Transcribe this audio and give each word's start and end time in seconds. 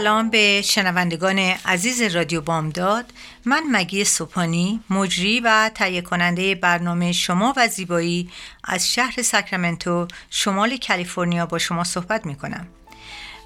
سلام 0.00 0.30
به 0.30 0.62
شنوندگان 0.62 1.38
عزیز 1.38 2.02
رادیو 2.02 2.40
بامداد. 2.40 3.04
من 3.44 3.62
مگی 3.72 4.04
سوپانی 4.04 4.80
مجری 4.90 5.40
و 5.40 5.70
تهیه 5.74 6.00
کننده 6.00 6.54
برنامه 6.54 7.12
شما 7.12 7.54
و 7.56 7.68
زیبایی 7.68 8.30
از 8.64 8.92
شهر 8.92 9.22
ساکرامنتو 9.22 10.08
شمال 10.30 10.76
کالیفرنیا 10.88 11.46
با 11.46 11.58
شما 11.58 11.84
صحبت 11.84 12.26
می 12.26 12.34
کنم 12.34 12.66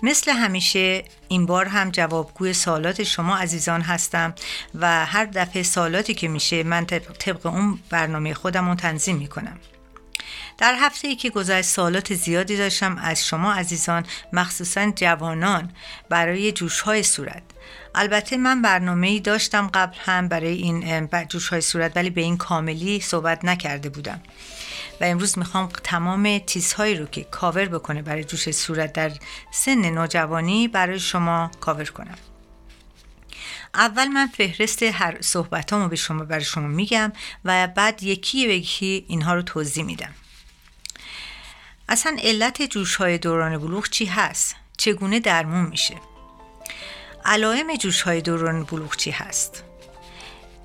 مثل 0.02 0.30
همیشه 0.30 1.04
این 1.28 1.46
بار 1.46 1.66
هم 1.66 1.90
جوابگوی 1.90 2.52
سوالات 2.52 3.02
شما 3.02 3.36
عزیزان 3.36 3.80
هستم 3.80 4.34
و 4.74 5.06
هر 5.06 5.24
دفعه 5.24 5.62
سوالاتی 5.62 6.14
که 6.14 6.28
میشه 6.28 6.62
من 6.62 6.84
طبق 7.18 7.46
اون 7.46 7.78
برنامه 7.90 8.34
خودم 8.34 8.68
رو 8.68 8.74
تنظیم 8.74 9.16
می 9.16 9.28
کنم 9.28 9.58
در 10.58 10.76
هفته 10.80 11.08
ای 11.08 11.16
که 11.16 11.30
گذشت 11.30 11.68
سوالات 11.68 12.14
زیادی 12.14 12.56
داشتم 12.56 12.98
از 12.98 13.26
شما 13.26 13.52
عزیزان 13.52 14.06
مخصوصا 14.32 14.90
جوانان 14.90 15.70
برای 16.08 16.52
جوش 16.52 16.80
های 16.80 17.02
صورت. 17.02 17.42
البته 17.94 18.36
من 18.36 18.62
برنامه 18.62 19.06
ای 19.06 19.20
داشتم 19.20 19.70
قبل 19.74 19.96
هم 20.04 20.28
برای 20.28 20.52
این 20.52 21.08
جوش 21.28 21.48
های 21.48 21.60
صورت 21.60 21.96
ولی 21.96 22.10
به 22.10 22.20
این 22.20 22.36
کاملی 22.36 23.00
صحبت 23.00 23.44
نکرده 23.44 23.88
بودم. 23.88 24.20
و 25.00 25.04
امروز 25.04 25.38
می‌خوام 25.38 25.68
تمام 25.84 26.38
تیزهایی 26.38 26.94
رو 26.94 27.06
که 27.06 27.24
کاور 27.24 27.64
بکنه 27.64 28.02
برای 28.02 28.24
جوش 28.24 28.50
صورت 28.50 28.92
در 28.92 29.12
سن 29.50 29.90
نوجوانی 29.90 30.68
برای 30.68 31.00
شما 31.00 31.50
کاور 31.60 31.84
کنم. 31.84 32.18
اول 33.74 34.08
من 34.08 34.26
فهرست 34.26 34.82
هر 34.82 35.16
صحبتامو 35.20 35.88
به 35.88 35.96
شما 35.96 36.24
برای 36.24 36.44
شما 36.44 36.66
میگم 36.66 37.12
و 37.44 37.66
بعد 37.66 38.02
یکی 38.02 38.38
یکی 38.38 39.04
اینها 39.08 39.34
رو 39.34 39.42
توضیح 39.42 39.84
میدم. 39.84 40.14
اصلا 41.88 42.16
علت 42.22 42.62
جوش 42.62 42.96
های 42.96 43.18
دوران 43.18 43.58
بلوغ 43.58 43.88
چی 43.88 44.04
هست؟ 44.04 44.56
چگونه 44.76 45.20
درمون 45.20 45.66
میشه؟ 45.66 45.94
علائم 47.24 47.76
جوش 47.76 48.02
های 48.02 48.20
دوران 48.20 48.64
بلوغ 48.64 48.96
چی 48.96 49.10
هست؟ 49.10 49.64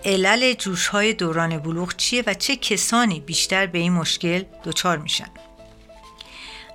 علل 0.06 0.54
جوش 0.54 0.88
های 0.88 1.14
دوران 1.14 1.58
بلوغ 1.58 1.96
چیه 1.96 2.24
و 2.28 2.34
چه 2.34 2.56
کسانی 2.56 3.20
بیشتر 3.20 3.66
به 3.66 3.80
این 3.80 3.94
مشکل 3.94 4.44
دچار 4.64 4.98
میشن؟ 4.98 5.30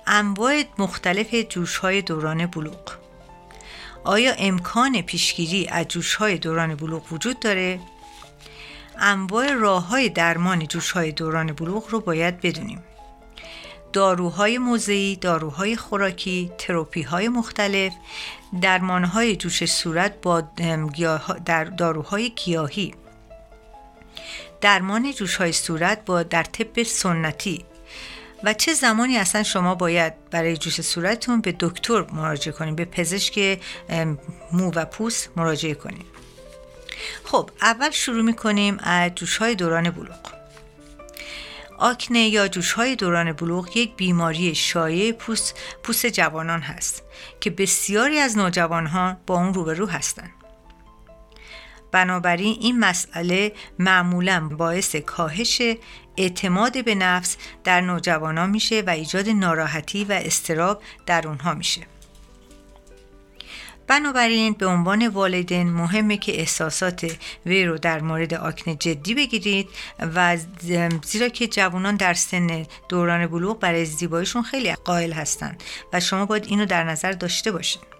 انواع 0.07 0.63
مختلف 0.77 1.35
جوش 1.49 1.77
های 1.77 2.01
دوران 2.01 2.45
بلوغ 2.45 2.91
آیا 4.03 4.33
امکان 4.33 5.01
پیشگیری 5.01 5.67
از 5.67 5.87
جوش 5.87 6.15
های 6.15 6.37
دوران 6.37 6.75
بلوغ 6.75 7.13
وجود 7.13 7.39
داره؟ 7.39 7.79
انواع 8.99 9.53
راه 9.53 9.87
های 9.87 10.09
درمان 10.09 10.67
جوش 10.67 10.91
های 10.91 11.11
دوران 11.11 11.53
بلوغ 11.53 11.89
رو 11.89 11.99
باید 11.99 12.41
بدونیم. 12.41 12.83
داروهای 13.95 14.57
موضعی، 14.57 15.15
داروهای 15.15 15.75
خوراکی، 15.75 16.51
تروپی 16.57 17.01
های 17.01 17.29
مختلف، 17.29 17.93
درمانهای 18.61 19.35
جوش 19.35 19.65
صورت 19.65 20.21
با 20.21 20.41
در 21.45 21.63
داروهای 21.63 22.29
گیاهی. 22.29 22.93
درمان 24.61 25.11
جوش 25.11 25.35
های 25.35 25.51
صورت 25.51 26.05
با 26.05 26.23
در 26.23 26.43
طب 26.43 26.83
سنتی. 26.83 27.65
و 28.43 28.53
چه 28.53 28.73
زمانی 28.73 29.17
اصلا 29.17 29.43
شما 29.43 29.75
باید 29.75 30.29
برای 30.29 30.57
جوش 30.57 30.81
صورتتون 30.81 31.41
به 31.41 31.55
دکتر 31.59 32.05
مراجعه 32.13 32.53
کنید 32.53 32.75
به 32.75 32.85
پزشک 32.85 33.59
مو 34.51 34.71
و 34.71 34.85
پوست 34.85 35.29
مراجعه 35.35 35.73
کنید 35.73 36.05
خب 37.23 37.49
اول 37.61 37.91
شروع 37.91 38.21
می‌کنیم 38.21 38.77
از 38.79 39.11
جوش 39.15 39.37
های 39.37 39.55
دوران 39.55 39.89
بلوغ. 39.89 40.34
آکنه 41.77 42.19
یا 42.19 42.47
جوشهای 42.47 42.95
دوران 42.95 43.33
بلوغ 43.33 43.77
یک 43.77 43.95
بیماری 43.95 44.55
شایع 44.55 45.11
پوست, 45.11 45.55
پوست 45.83 46.05
جوانان 46.05 46.61
هست 46.61 47.03
که 47.39 47.49
بسیاری 47.49 48.19
از 48.19 48.37
نوجوانها 48.37 49.17
با 49.27 49.35
اون 49.35 49.53
روبرو 49.53 49.85
هستند. 49.87 50.31
بنابراین 51.91 52.57
این 52.61 52.79
مسئله 52.79 53.53
معمولا 53.79 54.49
باعث 54.57 54.95
کاهش 54.95 55.61
اعتماد 56.17 56.85
به 56.85 56.95
نفس 56.95 57.37
در 57.63 57.81
نوجوانان 57.81 58.49
میشه 58.49 58.83
و 58.87 58.89
ایجاد 58.89 59.29
ناراحتی 59.29 60.03
و 60.03 60.11
استراب 60.11 60.81
در 61.05 61.27
اونها 61.27 61.53
میشه. 61.53 61.81
بنابراین 63.87 64.53
به 64.53 64.65
عنوان 64.65 65.07
والدین 65.07 65.69
مهمه 65.69 66.17
که 66.17 66.39
احساسات 66.39 67.15
وی 67.45 67.65
رو 67.65 67.77
در 67.77 68.01
مورد 68.01 68.33
آکنه 68.33 68.75
جدی 68.75 69.15
بگیرید 69.15 69.69
و 70.15 70.37
زیرا 71.05 71.29
که 71.29 71.47
جوانان 71.47 71.95
در 71.95 72.13
سن 72.13 72.65
دوران 72.89 73.27
بلوغ 73.27 73.59
برای 73.59 73.85
زیباییشون 73.85 74.43
خیلی 74.43 74.73
قائل 74.73 75.11
هستند 75.11 75.63
و 75.93 75.99
شما 75.99 76.25
باید 76.25 76.45
اینو 76.47 76.65
در 76.65 76.83
نظر 76.83 77.11
داشته 77.11 77.51
باشید 77.51 77.95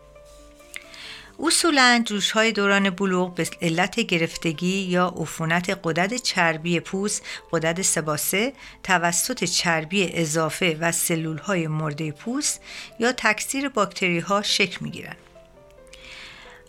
اصولا 1.40 2.04
جوش 2.06 2.32
های 2.32 2.52
دوران 2.52 2.90
بلوغ 2.90 3.36
به 3.36 3.48
علت 3.62 4.00
گرفتگی 4.00 4.68
یا 4.68 5.14
عفونت 5.18 5.80
قدرت 5.84 6.14
چربی 6.14 6.80
پوست 6.80 7.24
قدرت 7.52 7.82
سباسه 7.82 8.54
توسط 8.84 9.44
چربی 9.44 10.10
اضافه 10.14 10.78
و 10.80 10.92
سلول 10.92 11.38
های 11.38 11.68
مرده 11.68 12.12
پوست 12.12 12.62
یا 13.00 13.12
تکثیر 13.12 13.70
باکتری 13.70 14.20
ها 14.20 14.42
شکل 14.42 14.78
می 14.82 14.92
گیرن. 14.92 15.16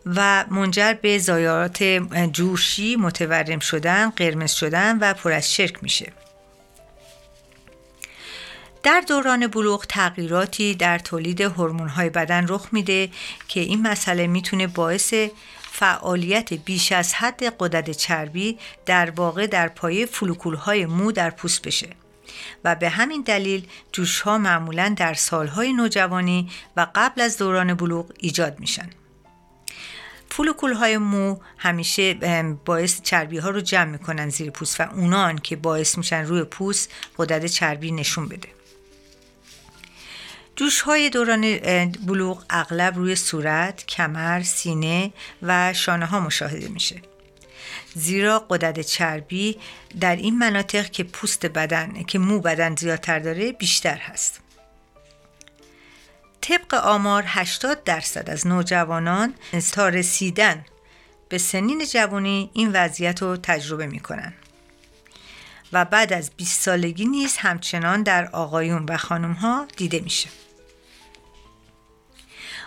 و 0.07 0.45
منجر 0.51 0.93
به 0.93 1.19
زایارات 1.19 1.83
جوشی 2.33 2.97
متورم 2.97 3.59
شدن، 3.59 4.11
قرمز 4.11 4.53
شدن 4.53 4.99
و 4.99 5.15
پر 5.15 5.33
از 5.33 5.53
شرک 5.53 5.83
میشه. 5.83 6.13
در 8.83 9.01
دوران 9.09 9.47
بلوغ 9.47 9.87
تغییراتی 9.87 10.75
در 10.75 10.99
تولید 10.99 11.41
های 11.41 12.11
بدن 12.11 12.47
رخ 12.49 12.69
میده 12.73 13.11
که 13.49 13.61
این 13.61 13.83
مسئله 13.83 14.27
می‌تونه 14.27 14.67
باعث 14.67 15.15
فعالیت 15.73 16.53
بیش 16.55 16.93
از 16.93 17.15
حد 17.15 17.45
قدرت 17.59 17.91
چربی 17.91 18.59
در 18.87 19.11
واقع 19.11 19.47
در 19.47 19.69
پایه 19.69 20.09
های 20.59 20.87
مو 20.87 21.13
در 21.13 21.31
پوست 21.31 21.63
بشه 21.63 21.89
و 22.65 22.75
به 22.75 22.89
همین 22.89 23.23
دلیل 23.23 23.67
جوش 23.93 24.21
ها 24.21 24.39
معمولا 24.39 24.95
در 24.97 25.15
سالهای 25.15 25.73
نوجوانی 25.73 26.51
و 26.77 26.87
قبل 26.95 27.21
از 27.21 27.39
دوران 27.39 27.75
بلوغ 27.75 28.13
ایجاد 28.19 28.61
میشن. 28.61 28.91
فولوکول 30.31 30.73
های 30.73 30.99
مو 30.99 31.39
همیشه 31.59 32.15
باعث 32.65 33.03
چربی 33.03 33.39
ها 33.39 33.51
رو 33.51 33.61
جمع 33.61 33.91
می‌کنن 33.91 34.29
زیر 34.29 34.51
پوست 34.51 34.81
و 34.81 34.91
اونان 34.95 35.39
که 35.39 35.57
باعث 35.57 35.99
میشن 35.99 36.25
روی 36.25 36.45
پوست 36.45 36.93
قدرت 37.19 37.47
چربی 37.47 37.93
نشون 37.93 38.29
بده 38.29 38.49
جوش 40.57 40.81
های 40.81 41.11
دوران 41.11 41.59
بلوغ 42.07 42.45
اغلب 42.51 42.97
روی 42.97 43.17
صورت، 43.17 43.87
کمر، 43.87 44.43
سینه 44.43 45.13
و 45.43 45.73
شانه 45.73 46.07
ها 46.07 46.21
مشاهده 46.21 46.69
میشه. 46.69 47.03
زیرا 47.95 48.39
قدرت 48.39 48.81
چربی 48.81 49.57
در 50.01 50.17
این 50.17 50.39
مناطق 50.39 50.91
که 50.91 51.05
پوست 51.05 51.47
بدن 51.47 52.03
که 52.03 52.19
مو 52.19 52.41
بدن 52.41 52.77
زیادتر 52.77 53.19
داره 53.19 53.53
بیشتر 53.53 53.97
هست. 53.97 54.41
طبق 56.49 56.75
آمار 56.75 57.25
80 57.27 57.85
درصد 57.85 58.31
از 58.31 58.47
نوجوانان 58.47 59.35
تا 59.73 59.89
رسیدن 59.89 60.65
به 61.29 61.39
سنین 61.39 61.85
جوانی 61.85 62.51
این 62.53 62.71
وضعیت 62.73 63.23
رو 63.23 63.37
تجربه 63.37 63.87
می‌کنن 63.87 64.35
و 65.73 65.85
بعد 65.85 66.13
از 66.13 66.31
20 66.37 66.61
سالگی 66.61 67.05
نیز 67.05 67.37
همچنان 67.37 68.03
در 68.03 68.27
آقایون 68.27 68.87
و 68.89 68.97
خانم 68.97 69.33
ها 69.33 69.67
دیده 69.77 70.01
میشه 70.01 70.29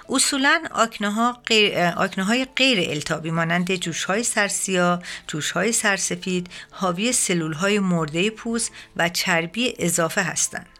اصولا 0.09 0.63
آکنه, 0.71 1.11
ها 1.11 1.41
غیر، 1.45 1.77
های 2.19 2.45
غیر 2.55 2.89
التابی 2.89 3.31
مانند 3.31 3.75
جوش 3.75 4.03
های 4.03 4.23
سرسیا، 4.23 5.01
جوش 5.27 5.51
های 5.51 5.71
سرسفید، 5.71 6.49
حاوی 6.71 7.11
سلول 7.11 7.53
های 7.53 7.79
مرده 7.79 8.29
پوست 8.29 8.71
و 8.95 9.09
چربی 9.09 9.75
اضافه 9.79 10.21
هستند. 10.21 10.78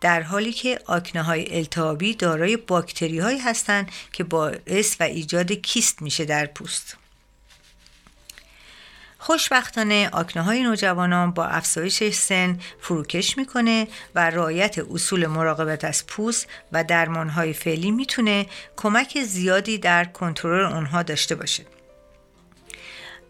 در 0.00 0.22
حالی 0.22 0.52
که 0.52 0.78
آکنه 0.86 1.22
های 1.22 1.56
التهابی 1.56 2.14
دارای 2.14 2.56
باکتری 2.56 3.18
هایی 3.18 3.38
هستند 3.38 3.90
که 4.12 4.24
باعث 4.24 4.96
و 5.00 5.02
ایجاد 5.02 5.52
کیست 5.52 6.02
میشه 6.02 6.24
در 6.24 6.46
پوست 6.46 6.96
خوشبختانه 9.22 10.08
آکنه 10.12 10.42
های 10.42 10.62
نوجوانان 10.62 11.30
با 11.30 11.44
افزایش 11.46 12.02
سن 12.04 12.60
فروکش 12.80 13.38
می‌کنه 13.38 13.88
و 14.14 14.30
رعایت 14.30 14.78
اصول 14.78 15.26
مراقبت 15.26 15.84
از 15.84 16.06
پوست 16.06 16.46
و 16.72 16.84
درمان 16.84 17.28
های 17.28 17.52
فعلی 17.52 17.90
می‌تونه 17.90 18.46
کمک 18.76 19.22
زیادی 19.22 19.78
در 19.78 20.04
کنترل 20.04 20.72
اونها 20.72 21.02
داشته 21.02 21.34
باشه. 21.34 21.64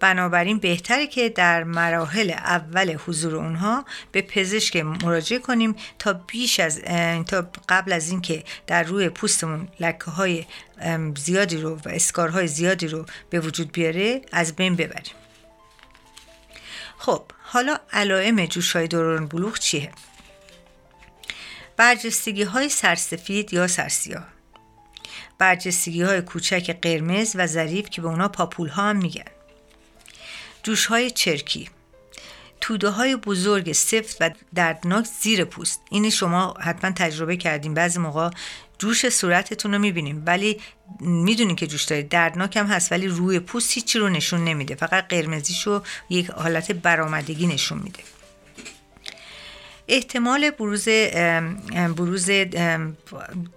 بنابراین 0.00 0.58
بهتره 0.58 1.06
که 1.06 1.28
در 1.28 1.64
مراحل 1.64 2.30
اول 2.30 2.96
حضور 3.06 3.36
اونها 3.36 3.84
به 4.12 4.22
پزشک 4.22 4.76
مراجعه 4.76 5.38
کنیم 5.38 5.76
تا 5.98 6.12
بیش 6.12 6.60
از 6.60 6.80
تا 7.26 7.50
قبل 7.68 7.92
از 7.92 8.10
اینکه 8.10 8.44
در 8.66 8.82
روی 8.82 9.08
پوستمون 9.08 9.68
لکه 9.80 10.10
های 10.10 10.44
زیادی 11.16 11.56
رو 11.56 11.74
و 11.76 11.88
اسکارهای 11.88 12.46
زیادی 12.46 12.88
رو 12.88 13.06
به 13.30 13.40
وجود 13.40 13.72
بیاره 13.72 14.22
از 14.32 14.56
بین 14.56 14.76
ببریم. 14.76 15.14
خب 16.98 17.22
حالا 17.42 17.78
علائم 17.92 18.46
جوش 18.46 18.76
های 18.76 18.88
دوران 18.88 19.26
بلوغ 19.26 19.58
چیه؟ 19.58 19.92
برجستگی 21.76 22.42
های 22.42 22.68
سرسفید 22.68 23.52
یا 23.52 23.66
سرسیاه؟ 23.66 24.26
برجستگی 25.38 26.02
های 26.02 26.22
کوچک 26.22 26.78
قرمز 26.82 27.32
و 27.34 27.46
ظریف 27.46 27.90
که 27.90 28.02
به 28.02 28.08
اونا 28.08 28.28
پاپول 28.28 28.68
ها 28.68 28.82
هم 28.82 28.96
میگن. 28.96 29.39
جوش 30.62 30.86
های 30.86 31.10
چرکی. 31.10 31.68
توده 32.60 32.88
های 32.88 33.16
بزرگ 33.16 33.72
سفت 33.72 34.16
و 34.20 34.30
دردناک 34.54 35.06
زیر 35.20 35.44
پوست. 35.44 35.80
این 35.90 36.10
شما 36.10 36.54
حتما 36.60 36.90
تجربه 36.90 37.36
کردیم 37.36 37.74
بعضی 37.74 37.98
موقع 37.98 38.30
جوش 38.78 39.08
صورتتون 39.08 39.72
رو 39.72 39.78
می‌بینیم. 39.78 40.22
ولی 40.26 40.60
می‌دونین 41.00 41.56
که 41.56 41.66
جوش 41.66 41.84
دارید 41.84 42.08
دردناک 42.08 42.56
هم 42.56 42.66
هست 42.66 42.92
ولی 42.92 43.08
روی 43.08 43.40
پوست 43.40 43.72
هیچی 43.72 43.98
رو 43.98 44.08
نشون 44.08 44.44
نمیده. 44.44 44.74
فقط 44.74 45.08
قرمزیشو 45.08 45.82
یک 46.10 46.30
حالت 46.30 46.72
برآمدگی 46.72 47.46
نشون 47.46 47.78
میده. 47.78 48.00
احتمال 49.88 50.50
بروز 50.50 50.88
بروز 51.96 52.30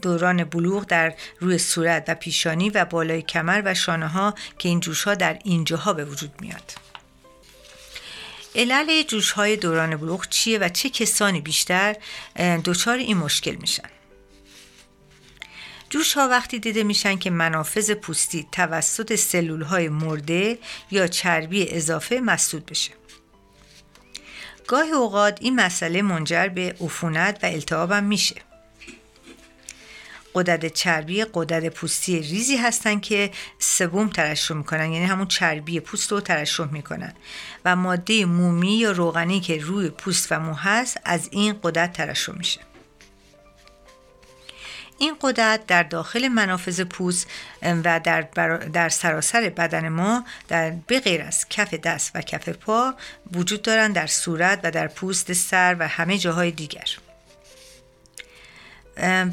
دوران 0.02 0.44
بلوغ 0.44 0.86
در 0.86 1.14
روی 1.40 1.58
صورت 1.58 2.04
و 2.08 2.16
پیشانی 2.16 2.70
و 2.70 2.86
بالای 2.86 3.22
کمر 3.22 3.62
و 3.66 3.74
شانه 3.74 4.08
ها 4.08 4.34
که 4.60 4.70
این 4.70 4.80
جوش 4.80 5.04
ها 5.04 5.16
در 5.16 5.40
اینجاها 5.44 5.94
به 5.94 6.06
وجود 6.06 6.32
میاد. 6.42 6.74
علل 8.56 9.04
جوش 9.04 9.32
های 9.32 9.58
دوران 9.58 9.96
بلوغ 9.96 10.30
چیه 10.30 10.60
و 10.60 10.70
چه 10.70 10.90
کسانی 10.90 11.42
بیشتر 11.42 11.96
دچار 12.66 12.98
این 12.98 13.18
مشکل 13.18 13.56
میشن 13.56 13.90
جوش 15.90 16.14
ها 16.14 16.28
وقتی 16.28 16.60
دیده 16.60 16.84
میشن 16.84 17.18
که 17.18 17.30
منافذ 17.30 17.92
پوستی 17.92 18.48
توسط 18.52 19.16
سلول 19.16 19.62
های 19.62 19.90
مرده 19.90 20.60
یا 20.92 21.08
چربی 21.08 21.70
اضافه 21.70 22.20
مسدود 22.20 22.66
بشه. 22.66 22.92
گاهی 24.68 24.92
اوقات 24.92 25.38
این 25.42 25.56
مسئله 25.56 26.02
منجر 26.02 26.48
به 26.48 26.76
عفونت 26.82 27.40
و 27.44 27.46
التهاب 27.46 27.94
میشه. 27.94 28.36
قدرت 30.36 30.66
چربی 30.66 31.26
قدرت 31.34 31.74
پوستی 31.74 32.20
ریزی 32.20 32.58
هستن 32.58 33.00
که 33.00 33.32
سبوم 33.60 34.10
ترشح 34.10 34.54
می‌کنن. 34.56 34.92
یعنی 34.92 35.06
همون 35.06 35.28
چربی 35.28 35.80
پوست 35.80 36.12
رو 36.12 36.22
ترشح 36.22 36.72
می‌کنن. 36.72 37.14
و 37.66 37.76
ماده 37.76 38.26
مومی 38.26 38.78
یا 38.78 38.92
روغنی 38.92 39.40
که 39.40 39.58
روی 39.58 39.90
پوست 39.90 40.32
و 40.32 40.40
مو 40.40 40.54
هست 40.54 41.00
از 41.06 41.30
این 41.32 41.60
قدرت 41.64 41.94
ترشح 41.94 42.34
میشه. 42.38 42.62
این 44.98 45.16
قدرت 45.22 45.68
در 45.68 45.84
داخل 45.84 46.28
منافذ 46.28 46.82
پوست 46.82 47.28
و 47.62 48.00
در, 48.04 48.22
در 48.74 48.90
سراسر 48.90 49.50
بدن 49.50 49.90
ما 49.90 50.26
در 50.48 50.72
بغیر 50.90 51.22
از 51.22 51.50
کف 51.50 51.74
دست 51.74 52.12
و 52.16 52.22
کف 52.22 52.50
پا 52.50 52.94
وجود 53.34 53.62
دارند 53.62 53.96
در 53.96 54.08
صورت 54.08 54.60
و 54.64 54.72
در 54.72 54.88
پوست 54.88 55.34
سر 55.34 55.76
و 55.80 55.88
همه 55.88 56.18
جاهای 56.18 56.52
دیگر. 56.52 56.90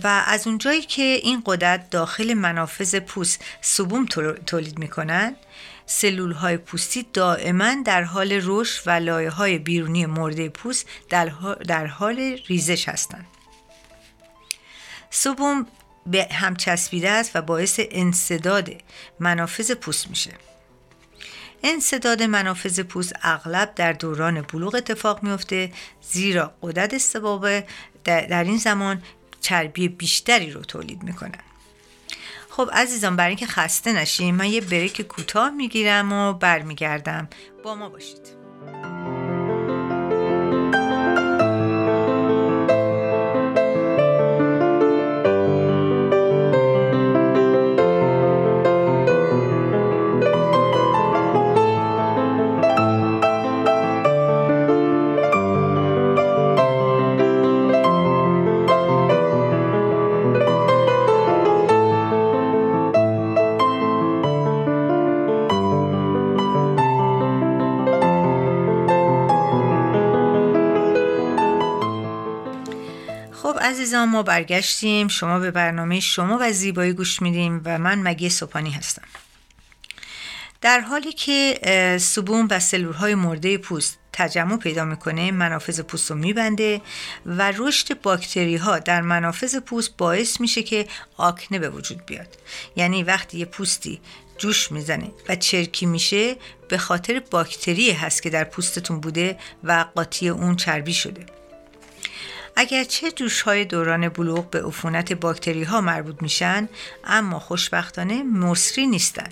و 0.05 0.25
از 0.27 0.47
اونجایی 0.47 0.83
که 0.83 1.03
این 1.03 1.43
قدرت 1.47 1.91
داخل 1.91 2.35
منافذ 2.35 2.95
پوست 2.95 3.45
سبوم 3.61 4.07
تولید 4.47 4.79
می 4.79 4.89
کنند 4.89 5.37
سلول 5.87 6.33
های 6.33 6.57
پوستی 6.57 7.07
دائما 7.12 7.75
در 7.85 8.03
حال 8.03 8.41
رشد 8.45 8.83
و 8.87 8.91
لایه 8.91 9.31
های 9.31 9.59
بیرونی 9.59 10.07
مرده 10.07 10.49
پوست 10.49 10.87
در 11.69 11.87
حال 11.87 12.39
ریزش 12.47 12.89
هستند. 12.89 13.27
سبوم 15.11 15.67
به 16.07 16.29
هم 16.31 16.57
چسبیده 16.57 17.11
است 17.11 17.37
و 17.37 17.43
باعث 17.43 17.81
انصداد 17.91 18.71
منافذ 19.21 19.73
پوست 19.73 20.11
میشه 20.11 20.31
انصداد 21.62 22.23
منافذ 22.23 22.81
پوست 22.81 23.12
اغلب 23.23 23.75
در 23.75 23.93
دوران 23.93 24.43
بلوغ 24.43 24.75
اتفاق 24.75 25.23
میفته 25.23 25.73
زیرا 26.11 26.55
قدرت 26.62 26.95
استبابه 26.95 27.67
در 28.05 28.45
این 28.45 28.59
زمان 28.59 29.03
چربی 29.41 29.89
بیشتری 29.89 30.51
رو 30.51 30.61
تولید 30.61 31.03
می‌کنن 31.03 31.39
خب 32.51 32.71
عزیزان 32.73 33.17
برای 33.17 33.29
اینکه 33.29 33.47
خسته 33.47 33.93
نشیم 33.93 34.35
من 34.35 34.47
یه 34.51 34.61
بریک 34.61 35.03
کوتاه 35.03 35.51
می‌گیرم 35.51 36.13
و 36.13 36.33
برمیگردم. 36.33 37.29
با 37.65 37.75
ما 37.75 37.89
باشید. 37.89 38.41
عزیزان 73.91 74.09
ما 74.09 74.23
برگشتیم. 74.23 75.09
شما 75.09 75.38
به 75.38 75.50
برنامه 75.50 76.00
شما 76.00 76.38
و 76.41 76.53
زیبایی 76.53 76.93
گوش 76.93 77.23
میدیم 77.23 77.61
و 77.64 77.79
من 77.79 77.99
مگی 77.99 78.29
سپانی 78.29 78.71
هستم. 78.71 79.03
در 80.61 80.81
حالی 80.81 81.12
که 81.12 81.59
سبوم 82.00 82.49
و 82.50 82.61
سلول 82.61 82.93
های 82.93 83.14
مرده 83.14 83.59
پوست 83.59 83.99
تجمع 84.12 84.57
پیدا 84.57 84.85
می‌کنه 84.85 85.33
منافذ 85.33 85.81
پوست 85.81 86.11
رو 86.11 86.17
میبنده 86.17 86.81
و 87.26 87.53
رشد 87.57 88.00
باکتری 88.00 88.57
ها 88.57 88.79
در 88.79 89.00
منافذ 89.00 89.57
پوست 89.57 89.97
باعث 89.97 90.41
میشه 90.41 90.62
که 90.62 90.87
آکنه 91.17 91.59
به 91.59 91.71
وجود 91.71 92.07
بیاد. 92.07 92.38
یعنی 92.76 93.03
وقتی 93.03 93.38
یه 93.38 93.45
پوستی 93.45 94.00
جوش 94.38 94.73
می‌زنه 94.73 95.11
و 95.29 95.37
چرکی 95.37 95.87
میشه 95.87 96.37
به 96.69 96.79
خاطر 96.79 97.23
باکتری 97.31 97.91
هست 97.91 98.23
که 98.23 98.31
در 98.31 98.45
پوستتون 98.45 99.00
بوده 99.00 99.38
و 99.64 99.87
قاطی 99.95 100.29
اون 100.29 100.57
چربی 100.57 100.95
شده. 100.95 101.39
اگرچه 102.61 103.11
جوش 103.11 103.43
های 103.43 103.64
دوران 103.64 104.09
بلوغ 104.09 104.50
به 104.50 104.62
عفونت 104.62 105.12
باکتری 105.12 105.62
ها 105.62 105.81
مربوط 105.81 106.23
میشن 106.23 106.69
اما 107.05 107.38
خوشبختانه 107.38 108.23
مصری 108.23 108.87
نیستن. 108.87 109.29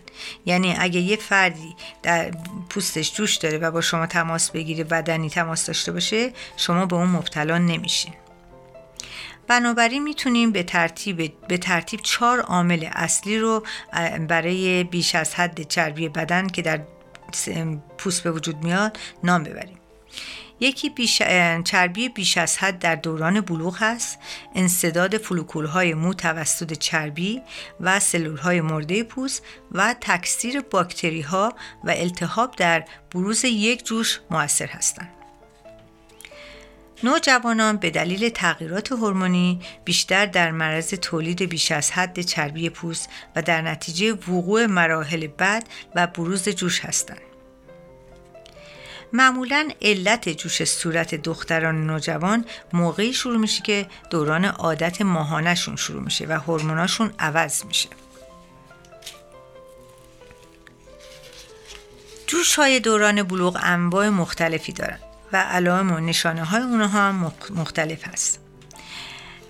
یعنی 0.46 0.76
اگه 0.78 1.00
یه 1.00 1.16
فردی 1.16 1.76
در 2.02 2.30
پوستش 2.70 3.14
جوش 3.14 3.36
داره 3.36 3.58
و 3.58 3.70
با 3.70 3.80
شما 3.80 4.06
تماس 4.06 4.50
بگیره 4.50 4.84
بدنی 4.84 5.30
تماس 5.30 5.66
داشته 5.66 5.92
باشه 5.92 6.32
شما 6.56 6.86
به 6.86 6.96
اون 6.96 7.08
مبتلا 7.08 7.58
نمیشین. 7.58 8.14
بنابراین 9.48 10.02
می‌تونیم 10.02 10.52
به 10.52 10.62
ترتیب 10.62 11.46
به 11.48 11.58
ترتیب 11.58 12.00
چهار 12.00 12.40
عامل 12.40 12.88
اصلی 12.92 13.38
رو 13.38 13.66
برای 14.28 14.84
بیش 14.84 15.14
از 15.14 15.34
حد 15.34 15.62
چربی 15.62 16.08
بدن 16.08 16.46
که 16.46 16.62
در 16.62 16.80
پوست 17.98 18.22
به 18.22 18.30
وجود 18.30 18.64
میاد 18.64 18.98
نام 19.24 19.42
ببریم. 19.42 19.78
یکی 20.60 20.90
بیش... 20.90 21.22
چربی 21.64 22.08
بیش 22.08 22.38
از 22.38 22.58
حد 22.58 22.78
در 22.78 22.94
دوران 22.94 23.40
بلوغ 23.40 23.76
هست 23.80 24.18
انصداد 24.54 25.16
فلوکول 25.16 25.66
های 25.66 25.94
مو 25.94 26.14
توسط 26.14 26.72
چربی 26.72 27.42
و 27.80 28.00
سلول 28.00 28.36
های 28.36 28.60
مرده 28.60 29.02
پوست 29.02 29.42
و 29.72 29.94
تکثیر 30.00 30.60
باکتری 30.60 31.20
ها 31.20 31.54
و 31.84 31.90
التهاب 31.90 32.56
در 32.56 32.84
بروز 33.10 33.44
یک 33.44 33.84
جوش 33.84 34.20
موثر 34.30 34.66
هستند 34.66 35.10
نوجوانان 37.02 37.76
به 37.76 37.90
دلیل 37.90 38.28
تغییرات 38.28 38.92
هورمونی 38.92 39.60
بیشتر 39.84 40.26
در 40.26 40.50
معرض 40.50 40.88
تولید 40.88 41.42
بیش 41.42 41.72
از 41.72 41.90
حد 41.90 42.20
چربی 42.20 42.70
پوست 42.70 43.08
و 43.36 43.42
در 43.42 43.62
نتیجه 43.62 44.12
وقوع 44.12 44.66
مراحل 44.66 45.26
بد 45.26 45.64
و 45.94 46.06
بروز 46.06 46.48
جوش 46.48 46.84
هستند. 46.84 47.27
معمولا 49.12 49.68
علت 49.82 50.28
جوش 50.28 50.64
صورت 50.64 51.14
دختران 51.14 51.86
نوجوان 51.86 52.44
موقعی 52.72 53.12
شروع 53.12 53.36
میشه 53.36 53.62
که 53.62 53.86
دوران 54.10 54.44
عادت 54.44 55.02
ماهانهشون 55.02 55.76
شروع 55.76 56.02
میشه 56.02 56.26
و 56.26 56.32
هورموناشون 56.32 57.12
عوض 57.18 57.64
میشه. 57.64 57.88
جوش 62.26 62.54
های 62.54 62.80
دوران 62.80 63.22
بلوغ 63.22 63.58
انواع 63.62 64.08
مختلفی 64.08 64.72
دارن 64.72 64.98
و 65.32 65.36
علائم 65.36 65.92
و 65.92 65.98
نشانه 65.98 66.44
های 66.44 66.62
اونها 66.62 67.08
هم 67.08 67.32
مختلف 67.54 68.08
هست. 68.08 68.40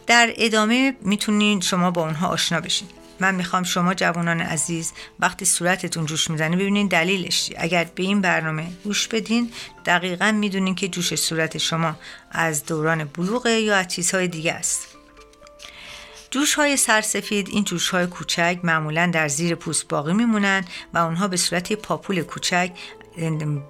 در 0.07 0.33
ادامه 0.37 0.97
می‌تونین 1.01 1.61
شما 1.61 1.91
با 1.91 2.03
اونها 2.03 2.29
آشنا 2.29 2.61
بشین. 2.61 2.89
من 3.21 3.35
می‌خوام 3.35 3.63
شما 3.63 3.95
جوانان 3.95 4.41
عزیز 4.41 4.93
وقتی 5.21 5.45
صورتتون 5.45 6.07
جوش 6.07 6.31
می‌زنه 6.31 6.57
ببینین 6.57 6.89
دلیلش 6.89 7.45
چیه. 7.45 7.57
اگر 7.61 7.85
به 7.95 8.03
این 8.03 8.21
برنامه 8.21 8.67
گوش 8.85 9.09
بدین 9.09 9.53
دقیقا 9.87 10.33
می‌دونین 10.33 10.75
که 10.75 10.89
جوش 10.89 11.15
صورت 11.15 11.59
شما 11.59 11.97
از 12.31 12.67
دوران 12.67 13.05
بلوغه 13.05 13.51
یا 13.51 13.77
از 13.77 13.89
چیزهای 13.89 14.29
دیگه 14.29 14.53
است. 14.53 14.89
جوش 16.31 16.55
های 16.55 16.77
سرسفید 16.77 17.49
این 17.49 17.65
جوش 17.65 17.89
های 17.89 18.07
کوچک 18.07 18.59
معمولا 18.63 19.11
در 19.15 19.29
زیر 19.29 19.55
پوست 19.55 19.89
باقی 19.89 20.13
میمونن 20.13 20.65
و 20.95 20.99
اونها 20.99 21.29
به 21.29 21.37
صورت 21.37 21.73
پاپول 21.73 22.23
کوچک 22.23 22.71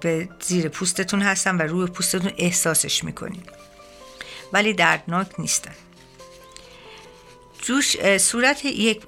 به 0.01 0.29
زیر 0.41 0.67
پوستتون 0.67 1.21
هستن 1.21 1.57
و 1.57 1.61
روی 1.61 1.87
پوستتون 1.87 2.31
احساسش 2.37 3.03
می‌کنین. 3.03 3.43
ولی 4.53 4.73
دردناک 4.73 5.27
نیستن. 5.39 5.75
جوش 7.61 8.17
صورت 8.17 8.65
یک 8.65 9.01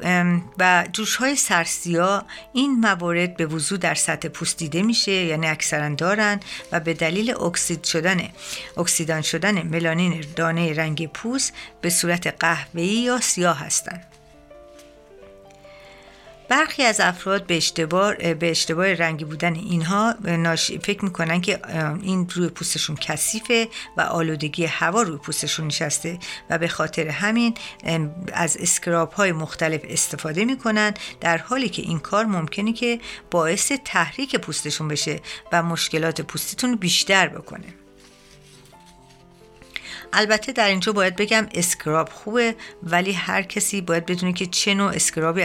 و 0.60 0.88
جوش 0.94 1.16
های 1.16 1.36
سرسیا 1.36 2.26
این 2.54 2.72
موارد 2.72 3.38
به 3.38 3.46
وضوع 3.46 3.78
در 3.78 3.96
سطح 3.96 4.28
پوست 4.28 4.58
دیده 4.58 4.82
میشه 4.82 5.12
یعنی 5.12 5.48
اکثرا 5.48 5.90
دارن 5.96 6.40
و 6.72 6.80
به 6.80 6.94
دلیل 6.94 7.32
اکسید 7.32 7.84
شدن 7.84 8.30
اکسیدان 8.78 9.22
شدن 9.22 9.62
ملانین 9.62 10.26
دانه 10.36 10.74
رنگ 10.74 11.08
پوست 11.08 11.54
به 11.82 11.90
صورت 11.90 12.28
قهوه‌ای 12.28 12.88
یا 12.88 13.20
سیاه 13.20 13.60
هستند 13.60 14.11
برخی 16.52 16.84
از 16.84 17.00
افراد 17.00 17.46
به 17.46 17.58
اشتباه 17.58 18.34
به 18.34 18.52
اشتباه 18.52 18.94
رنگی 18.94 19.26
بودن 19.26 19.56
اینها 19.56 20.16
فکر 20.84 21.06
می‌کنن 21.06 21.42
که 21.42 21.60
این 22.02 22.30
روی 22.30 22.50
پوستشون 22.50 22.96
کثیفه 22.96 23.68
و 23.98 24.02
آلودگی 24.02 24.66
هوا 24.66 25.02
روی 25.02 25.18
پوستشون 25.18 25.68
نشسته 25.68 26.20
و 26.50 26.58
به 26.58 26.68
خاطر 26.68 27.08
همین 27.08 27.54
از 28.34 28.58
scrub 28.58 29.12
های 29.12 29.32
مختلف 29.32 29.82
استفاده 29.90 30.46
می‌کنن 30.46 30.94
در 31.22 31.38
حالی 31.38 31.70
که 31.70 31.82
این 31.82 32.00
کار 32.00 32.26
ممکنه 32.26 32.74
که 32.74 33.00
باعث 33.32 33.72
تحریک 33.86 34.36
پوستشون 34.36 34.88
بشه 34.88 35.20
و 35.52 35.64
مشکلات 35.64 36.22
پوستتون 36.22 36.76
بیشتر 36.76 37.28
بکنه. 37.28 37.81
البته 40.14 40.52
در 40.52 40.68
اینجا 40.68 40.92
باید 40.92 41.16
بگم 41.16 41.48
scrub 41.54 42.10
خوبه 42.10 42.56
ولی 42.84 43.12
هر 43.12 43.42
کسی 43.42 43.82
باید 43.82 44.06
بدونه 44.06 44.34
که 44.34 44.46
چه 44.46 44.74
نوع 44.74 44.92
scrub 44.92 45.33
ی 45.33 45.42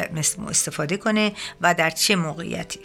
استفاده 0.49 0.97
کنه 0.97 1.33
و 1.61 1.75
در 1.75 1.91
چه 1.91 2.17
موقعیتی 2.17 2.81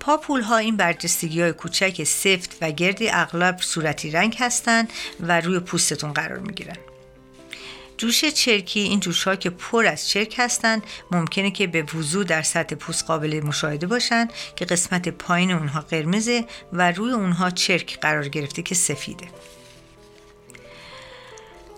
پاپول 0.00 0.40
ها 0.40 0.56
این 0.56 0.76
برجستگی 0.76 1.40
های 1.40 1.52
کوچک 1.52 2.04
سفت 2.04 2.56
و 2.60 2.70
گردی 2.70 3.08
اغلب 3.10 3.58
صورتی 3.60 4.10
رنگ 4.10 4.36
هستند 4.38 4.92
و 5.20 5.40
روی 5.40 5.60
پوستتون 5.60 6.12
قرار 6.12 6.38
می 6.38 6.52
گیرن. 6.52 6.76
جوش 7.98 8.24
چرکی 8.24 8.80
این 8.80 9.00
جوش 9.00 9.24
ها 9.24 9.36
که 9.36 9.50
پر 9.50 9.86
از 9.86 10.08
چرک 10.08 10.34
هستند 10.38 10.82
ممکنه 11.10 11.50
که 11.50 11.66
به 11.66 11.82
وضوع 11.82 12.24
در 12.24 12.42
سطح 12.42 12.74
پوست 12.74 13.04
قابل 13.04 13.40
مشاهده 13.44 13.86
باشند 13.86 14.32
که 14.56 14.64
قسمت 14.64 15.08
پایین 15.08 15.50
اونها 15.50 15.80
قرمزه 15.80 16.44
و 16.72 16.92
روی 16.92 17.12
اونها 17.12 17.50
چرک 17.50 18.00
قرار 18.00 18.28
گرفته 18.28 18.62
که 18.62 18.74
سفیده 18.74 19.26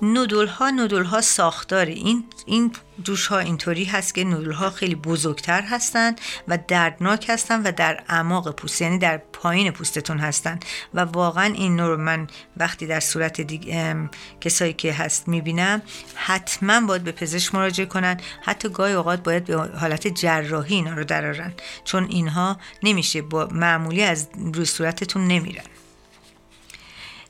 نودل 0.03 0.47
ها 0.47 0.71
نودل 0.71 1.05
ها 1.05 1.21
ساختار 1.21 1.87
این 1.87 2.25
این 2.47 2.73
جوش 3.03 3.27
ها 3.27 3.39
اینطوری 3.39 3.85
هست 3.85 4.15
که 4.15 4.25
نودل 4.25 4.53
ها 4.53 4.71
خیلی 4.71 4.95
بزرگتر 4.95 5.63
هستند 5.63 6.21
و 6.49 6.59
دردناک 6.69 7.27
هستند 7.29 7.67
و 7.67 7.73
در 7.73 8.05
اعماق 8.09 8.55
پوست 8.55 8.83
یعنی 8.83 8.99
در 8.99 9.17
پایین 9.17 9.71
پوستتون 9.71 10.19
هستند 10.19 10.65
و 10.95 11.01
واقعا 11.01 11.45
این 11.45 11.77
نور 11.77 11.97
من 11.97 12.27
وقتی 12.57 12.87
در 12.87 13.01
صورت 13.01 13.41
دیگه 13.41 14.09
کسایی 14.41 14.73
که 14.73 14.93
هست 14.93 15.29
می‌بینم 15.29 15.83
حتما 16.15 16.81
باید 16.87 17.05
به 17.05 17.13
پزشک 17.13 17.55
مراجعه 17.55 17.87
کنن. 17.87 18.21
حتی 18.43 18.69
گاهی 18.69 18.93
اوقات 18.93 19.23
باید 19.23 19.45
به 19.45 19.57
حالت 19.57 20.09
جراحی 20.09 20.75
اینا 20.75 20.95
رو 20.95 21.05
درارن. 21.05 21.53
چون 21.85 22.05
اینها 22.05 22.57
نمیشه 22.83 23.23
با 23.23 23.49
معمولی 23.53 24.03
از 24.03 24.29
روی 24.55 24.65
صورتتون 24.65 25.27
نمیرن. 25.27 25.65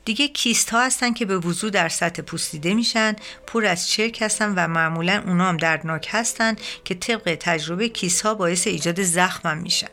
دیگه 0.09 0.29
کیست 0.29 0.71
ها 0.71 0.85
هستن 0.85 1.13
که 1.13 1.25
به 1.25 1.39
وضوع 1.39 1.71
در 1.71 1.89
سطح 1.89 2.23
پوست 2.23 2.53
دیده 2.53 2.75
میشن 2.75 3.17
پر 3.47 3.67
از 3.67 3.89
چرک 3.89 4.23
هستن 4.23 4.55
و 4.55 4.69
معمولا 4.69 5.23
اونا 5.27 5.49
هم 5.49 5.57
دردناک 5.57 6.09
هستن 6.11 6.57
که 6.85 6.95
طبق 6.95 7.37
تجربه 7.41 7.89
کیست 7.89 8.21
ها 8.21 8.35
باعث 8.35 8.67
ایجاد 8.67 9.03
زخم 9.03 9.49
هم 9.49 9.59
میشن 9.59 9.89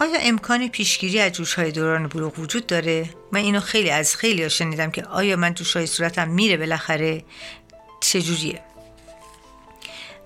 آیا 0.00 0.18
امکان 0.20 0.68
پیشگیری 0.68 1.20
از 1.20 1.32
جوش 1.32 1.54
های 1.54 1.72
دوران 1.72 2.06
بلوغ 2.08 2.38
وجود 2.38 2.66
داره؟ 2.66 3.10
من 3.32 3.40
اینو 3.40 3.60
خیلی 3.60 3.90
از 3.90 4.16
خیلی 4.16 4.42
ها 4.42 4.48
شنیدم 4.48 4.90
که 4.90 5.04
آیا 5.04 5.36
من 5.36 5.54
جوش 5.54 5.76
های 5.76 5.86
صورتم 5.86 6.28
میره 6.28 6.56
بالاخره 6.56 7.24
چجوریه؟ 8.00 8.60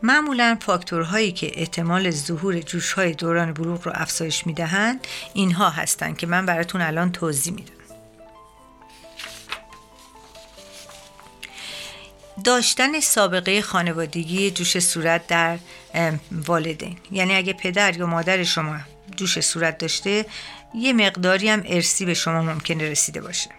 معمولا 0.06 0.58
فاکتورهایی 0.60 1.32
که 1.32 1.60
احتمال 1.60 2.10
ظهور 2.10 2.60
جوشهای 2.60 3.12
دوران 3.12 3.52
بلوغ 3.52 3.86
رو 3.86 3.92
افزایش 3.94 4.46
می‌دهند 4.46 5.06
اینها 5.34 5.70
هستند 5.70 6.16
که 6.16 6.26
من 6.26 6.46
براتون 6.46 6.80
الان 6.80 7.12
توضیح 7.12 7.52
میدم. 7.52 7.72
داشتن 12.44 13.00
سابقه 13.00 13.62
خانوادگی 13.62 14.50
جوش 14.50 14.78
صورت 14.78 15.26
در 15.26 15.58
والدین. 16.32 16.98
یعنی 17.12 17.34
اگه 17.34 17.52
پدر 17.52 17.96
یا 17.96 18.06
مادر 18.06 18.44
شما 18.44 18.76
جوش 19.16 19.40
صورت 19.40 19.78
داشته 19.78 20.26
یه 20.74 20.92
مقداری 20.92 21.48
هم 21.48 21.62
ارسی 21.66 22.04
به 22.04 22.14
شما 22.14 22.42
ممکنه 22.42 22.90
رسیده 22.90 23.20
باشه. 23.20 23.50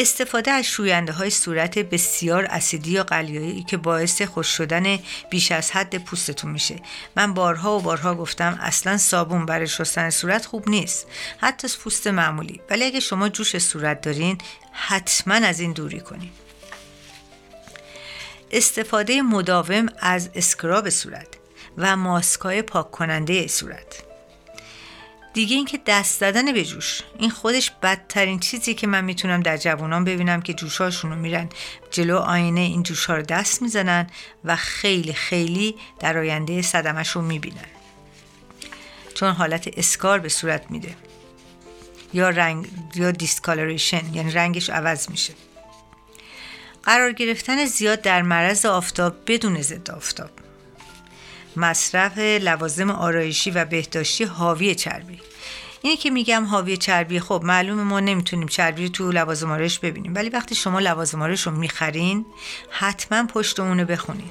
استفاده 0.00 0.50
از 0.50 0.64
شوینده 0.64 1.12
های 1.12 1.30
صورت 1.30 1.78
بسیار 1.78 2.44
اسیدی 2.44 2.90
یا 2.90 3.04
قلیایی 3.04 3.62
که 3.62 3.76
باعث 3.76 4.22
خوش 4.22 4.46
شدن 4.46 4.98
بیش 5.30 5.52
از 5.52 5.70
حد 5.70 6.04
پوستتون 6.04 6.50
میشه. 6.50 6.76
من 7.16 7.34
بارها 7.34 7.78
و 7.78 7.80
بارها 7.80 8.14
گفتم 8.14 8.58
اصلا 8.62 8.98
صابون 8.98 9.46
برای 9.46 9.66
شستن 9.66 10.10
صورت 10.10 10.46
خوب 10.46 10.68
نیست. 10.68 11.06
حتی 11.38 11.68
پوست 11.68 12.06
معمولی. 12.06 12.60
ولی 12.70 12.84
اگه 12.84 13.00
شما 13.00 13.28
جوش 13.28 13.58
صورت 13.58 14.00
دارین 14.00 14.38
حتما 14.72 15.34
از 15.34 15.60
این 15.60 15.72
دوری 15.72 16.00
کنید 16.00 16.32
استفاده 18.50 19.22
مداوم 19.22 19.86
از 19.98 20.30
اسکراب 20.34 20.90
صورت 20.90 21.28
و 21.78 21.96
ماسکای 21.96 22.62
پاک 22.62 22.90
کننده 22.90 23.46
صورت. 23.46 24.09
دیگه 25.34 25.56
اینکه 25.56 25.80
دست 25.86 26.20
زدن 26.20 26.52
به 26.52 26.64
جوش. 26.64 27.00
این 27.18 27.30
خودش 27.30 27.70
بدترین 27.82 28.40
چیزی 28.40 28.74
که 28.74 28.86
من 28.86 29.04
می‌تونم 29.04 29.40
در 29.40 29.56
جوانان 29.56 30.04
ببینم 30.04 30.42
که 30.42 30.54
جوشاشون 30.54 31.10
رو 31.10 31.16
میرن 31.16 31.48
جلو 31.90 32.16
آینه 32.16 32.60
این 32.60 32.82
جوشا 32.82 33.16
رو 33.16 33.22
دست 33.22 33.62
می‌زنن 33.62 34.06
و 34.44 34.56
خیلی 34.56 35.12
خیلی 35.12 35.76
در 35.98 36.18
آینده 36.18 36.62
صدمش 36.62 37.10
رو 37.10 37.22
می‌بینن. 37.22 37.68
چون 39.14 39.32
حالت 39.32 39.78
scar 39.78 40.18
به 40.18 40.28
صورت 40.28 40.70
میده. 40.70 40.96
یا 42.12 42.30
رنگ 42.30 42.68
یا 42.94 43.10
discoloration 43.10 44.14
یعنی 44.14 44.30
رنگش 44.30 44.70
عوض 44.70 45.10
میشه. 45.10 45.32
قرار 46.82 47.12
گرفتن 47.12 47.64
زیاد 47.64 48.02
در 48.02 48.22
معرض 48.22 48.66
آفتاب 48.66 49.16
بدون 49.26 49.62
ضد 49.62 49.90
آفتاب. 49.90 50.30
مصرف 51.56 52.18
لوازم 52.18 52.90
آرایشی 52.90 53.50
و 53.50 53.64
بهداشتی 53.64 54.24
حاوی 54.24 54.74
چربی. 54.74 55.18
اینی 55.82 55.96
که 55.96 56.10
میگم 56.10 56.44
حاوی 56.44 56.76
چربی 56.76 57.20
خب 57.20 57.40
معلومه 57.44 57.82
ما 57.82 58.00
نمی‌تونیم 58.00 58.48
چربی 58.48 58.88
تو 58.88 59.12
لوازم 59.12 59.50
آرایش 59.50 59.78
ببینیم. 59.78 60.14
ولی 60.14 60.28
وقتی 60.28 60.54
شما 60.54 60.80
لوازم 60.80 61.22
آرایش 61.22 61.46
رو 61.46 61.52
می‌خرین 61.52 62.26
حتما 62.70 63.26
پشت 63.26 63.60
اونو 63.60 63.84
بخونین. 63.84 64.30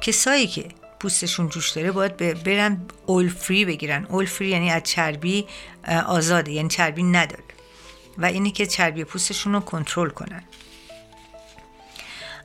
کسایی 0.00 0.46
که 0.46 0.68
پوستشون 1.00 1.48
جوش 1.48 1.70
داره 1.70 1.92
باید 1.92 2.16
برن 2.16 2.86
اول 3.06 3.28
فری 3.28 3.64
بگیرن. 3.64 4.06
اول 4.08 4.24
فری 4.24 4.48
یعنی 4.48 4.70
از 4.70 4.82
چربی 4.82 5.46
آزاده 6.06 6.52
یعنی 6.52 6.68
چربی 6.68 7.02
نداره. 7.02 7.44
و 8.18 8.24
اینی 8.24 8.50
که 8.50 8.66
چربی 8.66 9.04
پوستشون 9.04 9.52
رو 9.52 9.60
کنترل 9.60 10.10
کنن. 10.10 10.44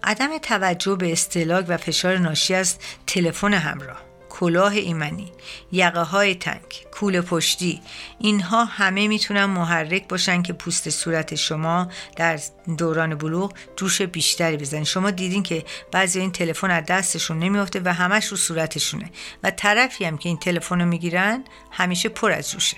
عدم 0.03 0.37
توجه 0.37 0.95
به 0.95 1.11
استلاک 1.11 1.65
و 1.67 1.77
فشار 1.77 2.17
ناشی 2.17 2.53
از 2.53 2.77
تلفن 3.07 3.53
همراه 3.53 4.01
کلاه 4.29 4.71
ایمنی 4.71 5.31
یقه 5.71 6.01
های 6.01 6.35
تنگ 6.35 6.85
کول 6.91 7.21
پشتی 7.21 7.81
اینها 8.19 8.65
همه 8.65 9.07
می‌تونن 9.07 9.45
محرک 9.45 10.07
باشن 10.07 10.41
که 10.41 10.53
پوست 10.53 10.89
صورت 10.89 11.35
شما 11.35 11.87
در 12.15 12.39
دوران 12.77 13.15
بلوغ 13.15 13.53
جوش 13.75 14.01
بیشتری 14.01 14.57
بزنید 14.57 14.83
شما 14.83 15.11
دیدین 15.11 15.43
که 15.43 15.65
بعضی 15.91 16.19
این 16.19 16.31
تلفن 16.31 16.71
از 16.71 16.85
دستشون 16.85 17.39
نمیافته 17.39 17.81
و 17.85 17.93
همش 17.93 18.27
رو 18.27 18.37
صورتشونه 18.37 19.09
و 19.43 19.51
طرفی 19.51 20.05
هم 20.05 20.17
که 20.17 20.29
این 20.29 20.37
تلفن 20.37 20.79
رو 20.79 20.85
می‌گیرن 20.85 21.43
همیشه 21.71 22.09
پر 22.09 22.31
از 22.31 22.51
جوشه. 22.51 22.77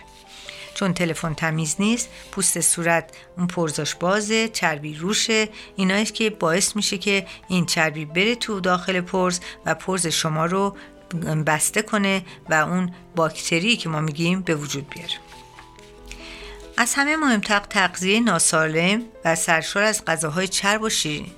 چون 0.76 0.94
تلفن 0.94 1.34
تمیز 1.34 1.76
نیست 1.80 2.10
پوست 2.32 2.62
صورت 2.62 3.10
اون 3.38 3.48
پرزاش 3.48 3.96
بازه 3.96 4.48
چربی 4.48 4.96
روشه 4.96 5.50
اینایی 5.76 6.06
که 6.06 6.30
باعث 6.30 6.76
میشه 6.76 6.98
که 6.98 7.28
این 7.48 7.66
چربی 7.66 8.06
بره 8.06 8.36
تو 8.36 8.60
داخل 8.60 9.02
پرز 9.02 9.40
و 9.66 9.76
پرز 9.76 10.08
شما 10.08 10.46
رو 10.46 10.76
بسته 11.46 11.82
کنه 11.82 12.26
و 12.50 12.54
اون 12.54 12.92
باکتری 13.16 13.78
که 13.78 13.90
ما 13.90 14.02
میگیم 14.02 14.42
به 14.42 14.56
وجود 14.56 14.90
بیاره. 14.90 15.14
از 16.78 16.94
همه 16.94 17.16
مهمتر 17.16 17.60
تغذیه 17.60 18.20
ناسالم 18.20 19.02
و 19.26 19.36
سرشار 19.36 19.84
از 19.84 20.06
غذاهای 20.06 20.48
چرب 20.48 20.82
و 20.82 20.90
شیرین. 20.90 21.32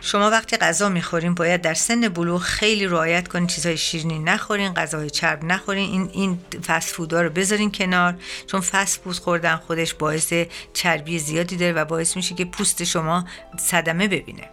شما 0.00 0.30
وقتی 0.30 0.56
غذا 0.56 0.88
می‌خورین 0.88 1.34
باید 1.34 1.60
در 1.60 1.74
سن 1.74 2.08
بلوغ 2.08 2.40
خیلی 2.40 2.86
رعایت 2.86 3.28
کنین 3.28 3.46
چیزهای 3.46 3.76
شیرینی 3.76 4.18
نخورین 4.18 4.74
غذاهای 4.74 5.10
چرب 5.10 5.44
نخورین 5.44 5.90
این 5.90 6.10
این 6.12 6.38
فست 6.66 6.94
فودا 6.94 7.22
رو 7.22 7.30
بذارین 7.30 7.72
کنار 7.72 8.14
چون 8.46 8.60
فست 8.60 9.00
فود 9.00 9.18
خوردن 9.18 9.56
خودش 9.56 9.94
باعث 9.94 10.32
چربی 10.72 11.18
زیادی 11.18 11.56
داره 11.56 11.72
و 11.72 11.84
باعث 11.84 12.16
میشه 12.16 12.34
که 12.34 12.44
پوست 12.44 12.84
شما 12.84 13.24
صدمه 13.58 14.08
ببینه. 14.08 14.48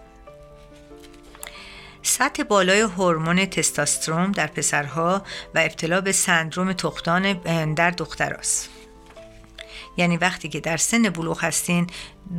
سطح 2.01 2.43
بالای 2.43 2.79
هورمون 2.79 3.45
تستاستروم 3.45 4.31
در 4.31 4.47
پسرها 4.47 5.23
و 5.55 5.59
ابتلا 5.59 6.01
به 6.01 6.11
سندروم 6.11 6.73
تختان 6.73 7.33
در 7.73 7.91
دختراست. 7.91 8.69
یعنی 9.97 10.17
وقتی 10.17 10.49
که 10.49 10.59
در 10.59 10.77
سن 10.77 11.09
بلوغ 11.09 11.43
هستین 11.43 11.87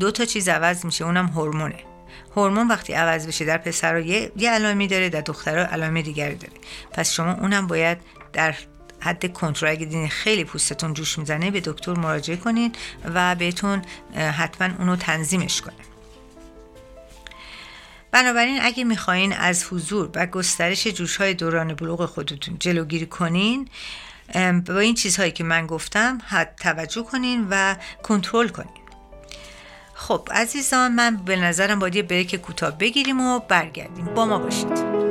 دو 0.01 0.11
تا 0.11 0.25
چیز 0.25 0.49
عوض 0.49 0.85
میشه 0.85 1.05
اونم 1.05 1.27
هورمونه. 1.27 1.96
هورمون 2.37 2.69
وقتی 2.69 2.93
عوض 2.93 3.27
بشه 3.27 3.45
در 3.45 3.59
پسر 3.59 4.01
یه, 4.01 4.33
یه 4.37 4.51
علائمی 4.51 4.87
داره 4.87 5.09
در 5.09 5.21
دخترها 5.21 5.65
علائم 5.65 6.01
دیگری 6.01 6.35
داره. 6.35 6.55
پس 6.93 7.13
شما 7.13 7.33
اونم 7.33 7.67
باید 7.67 7.99
در 8.33 8.55
حد 9.01 9.33
کنترل 9.33 9.71
اگه 9.71 9.85
دیدین 9.85 10.09
خیلی 10.09 10.45
پوستتون 10.45 10.95
جوش 10.95 11.19
می‌زنه 11.19 11.51
به 11.51 11.61
دکتر 11.61 11.95
مراجعه 11.95 12.37
کنین 12.37 12.73
و 13.15 13.35
بهتون 13.35 13.83
حتما 14.15 14.69
اونو 14.79 14.97
تنظیمش 14.97 15.61
کنه. 15.61 15.75
بنابراین 18.11 18.59
اگه 18.63 18.85
می‌خواین 18.85 19.33
از 19.33 19.65
حضور 19.65 20.11
و 20.15 20.27
گسترش 20.27 20.87
جوش 20.87 21.17
های 21.17 21.35
دوران 21.35 21.75
بلوغ 21.75 22.07
خودتون 22.07 22.57
جلوگیری 22.59 23.07
کنین 23.07 23.69
با 24.67 24.79
این 24.79 24.95
چیزهایی 24.95 25.33
که 25.33 25.45
من 25.45 25.67
گفتم 25.67 26.19
حد 26.27 26.55
توجه 26.61 27.03
کنین 27.03 27.47
و 27.51 27.77
کنترل 28.03 28.49
کنین. 28.49 28.86
خب 29.99 30.29
عزیزان 30.31 30.93
من 30.93 31.17
به 31.17 31.37
نظرم 31.37 31.79
باید 31.79 31.97
یه 31.97 32.03
بریک 32.03 32.37
کوتاه 32.37 32.79
بگیریم 32.79 33.21
و 33.21 33.41
برگردیم. 33.49 34.05
با 34.05 34.27
ما 34.27 34.39
باشید. 34.39 35.06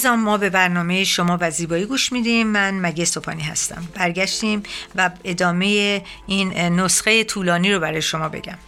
عزیزان 0.00 0.20
ما 0.20 0.38
به 0.38 0.50
برنامه 0.50 1.04
شما 1.04 1.38
و 1.40 1.50
زیبایی 1.50 1.84
گوش 1.84 2.12
میدیم. 2.12 2.46
من 2.46 2.80
مگه 2.80 3.04
سپانی 3.04 3.42
هستم. 3.42 3.88
برگشتیم 3.94 4.62
و 4.96 5.10
ادامه 5.24 6.02
این 6.26 6.52
نسخه 6.52 7.24
طولانی 7.24 7.72
رو 7.72 7.80
برای 7.80 8.02
شما 8.02 8.28
بگم. 8.28 8.58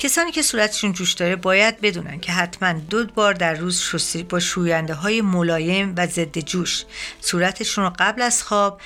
کسانی 0.00 0.32
که 0.32 0.42
صورتشون 0.42 0.92
جوش 0.92 1.12
داره 1.12 1.36
باید 1.36 1.80
بدونن 1.80 2.20
که 2.20 2.32
حتما 2.32 2.72
دو 2.72 3.04
بار 3.04 3.34
در 3.34 3.54
روز 3.54 3.80
شستی 3.80 4.22
با 4.22 4.40
شوینده 4.40 4.94
های 4.94 5.20
ملایم 5.20 5.94
و 5.96 6.06
ضد 6.06 6.38
جوش. 6.38 6.84
صورتشون 7.20 7.84
رو 7.84 7.92
قبل 7.98 8.22
از 8.22 8.42
خواب 8.42 8.80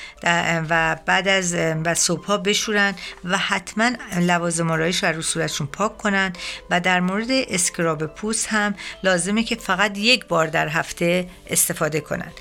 و 0.70 0.96
بعد 1.06 1.28
از 1.28 1.54
و 1.84 1.94
صبح 1.94 2.36
بشورن 2.36 2.94
و 3.24 3.38
حتما 3.38 3.90
لوازم 4.16 4.70
آرایش 4.70 5.04
رو 5.04 5.16
رو 5.16 5.22
صورتشون 5.22 5.66
پاک 5.66 5.98
کنن 5.98 6.32
و 6.70 6.80
در 6.80 7.00
مورد 7.00 7.30
scrub 7.30 8.06
پوست 8.06 8.46
هم 8.48 8.74
لازمه 9.02 9.42
که 9.42 9.56
فقط 9.56 9.98
یک 9.98 10.26
بار 10.26 10.46
در 10.46 10.68
هفته 10.68 11.28
استفاده 11.50 12.00
کنن. 12.00 12.32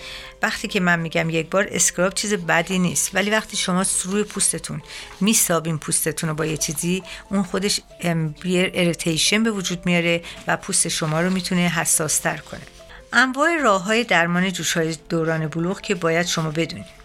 وقتی 0.44 0.68
که 0.68 0.80
من 0.80 1.00
میگم 1.00 1.30
یک 1.30 1.50
بار 1.50 1.68
scrub 1.72 2.14
چیز 2.14 2.34
بدی 2.34 2.80
نیست 2.80 3.16
ولی 3.16 3.30
وقتی 3.30 3.58
شما 3.58 3.86
روی 4.06 4.24
پوستتون 4.24 4.82
میسابین 5.22 5.78
پوستتون 5.78 6.30
رو 6.30 6.36
با 6.36 6.46
یه 6.46 6.58
چیزی 6.58 7.04
اون 7.30 7.44
خودش 7.44 7.82
irritation 8.74 9.44
به 9.44 9.52
وجود 9.52 9.86
میاره 9.86 10.22
و 10.48 10.58
پوست 10.58 10.88
شما 10.88 11.22
رو 11.22 11.30
می‌تونه 11.30 11.62
حساستر 11.62 12.38
کنه. 12.38 12.62
انواع 13.14 13.58
راه 13.62 13.84
های 13.84 14.04
درمان 14.04 14.52
جوش 14.52 14.78
های 14.78 14.96
دوران 15.10 15.48
بلوغ 15.48 15.82
که 15.82 15.96
باید 15.96 16.26
شما 16.26 16.50
بدونید. 16.52 17.03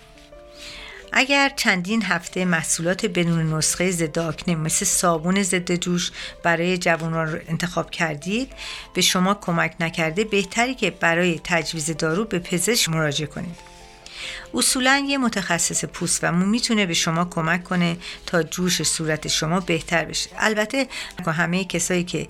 اگر 1.12 1.52
چندین 1.56 2.02
هفته 2.02 2.44
محصولات 2.44 3.06
بدون 3.06 3.54
نسخه 3.54 3.90
ضد 3.90 4.18
آکنه 4.18 4.54
مثل 4.54 4.84
صابون 4.84 5.42
ضد 5.42 5.74
جوش 5.74 6.10
برای 6.42 6.78
جوانان 6.78 7.32
رو 7.32 7.38
انتخاب 7.48 7.90
کردید 7.90 8.52
به 8.94 9.00
شما 9.00 9.34
کمک 9.34 9.74
نکرده 9.80 10.24
بهتری 10.24 10.74
که 10.74 10.90
برای 10.90 11.40
تجویز 11.44 11.96
دارو 11.96 12.24
به 12.24 12.38
پزشک 12.38 12.88
مراجعه 12.88 13.26
کنید. 13.26 13.77
اصولا 14.54 15.04
یه 15.08 15.18
متخصص 15.18 15.84
پوست 15.84 16.24
و 16.24 16.32
مو 16.32 16.46
می‌تونه 16.46 16.86
به 16.86 16.94
شما 16.94 17.24
کمک 17.24 17.64
کنه 17.64 17.96
تا 18.26 18.42
جوش 18.42 18.82
صورت 18.82 19.28
شما 19.28 19.60
بهتر 19.60 20.04
بشه. 20.04 20.30
البته 20.38 20.88
همه 21.26 21.64
کسایی 21.64 22.04
که 22.04 22.28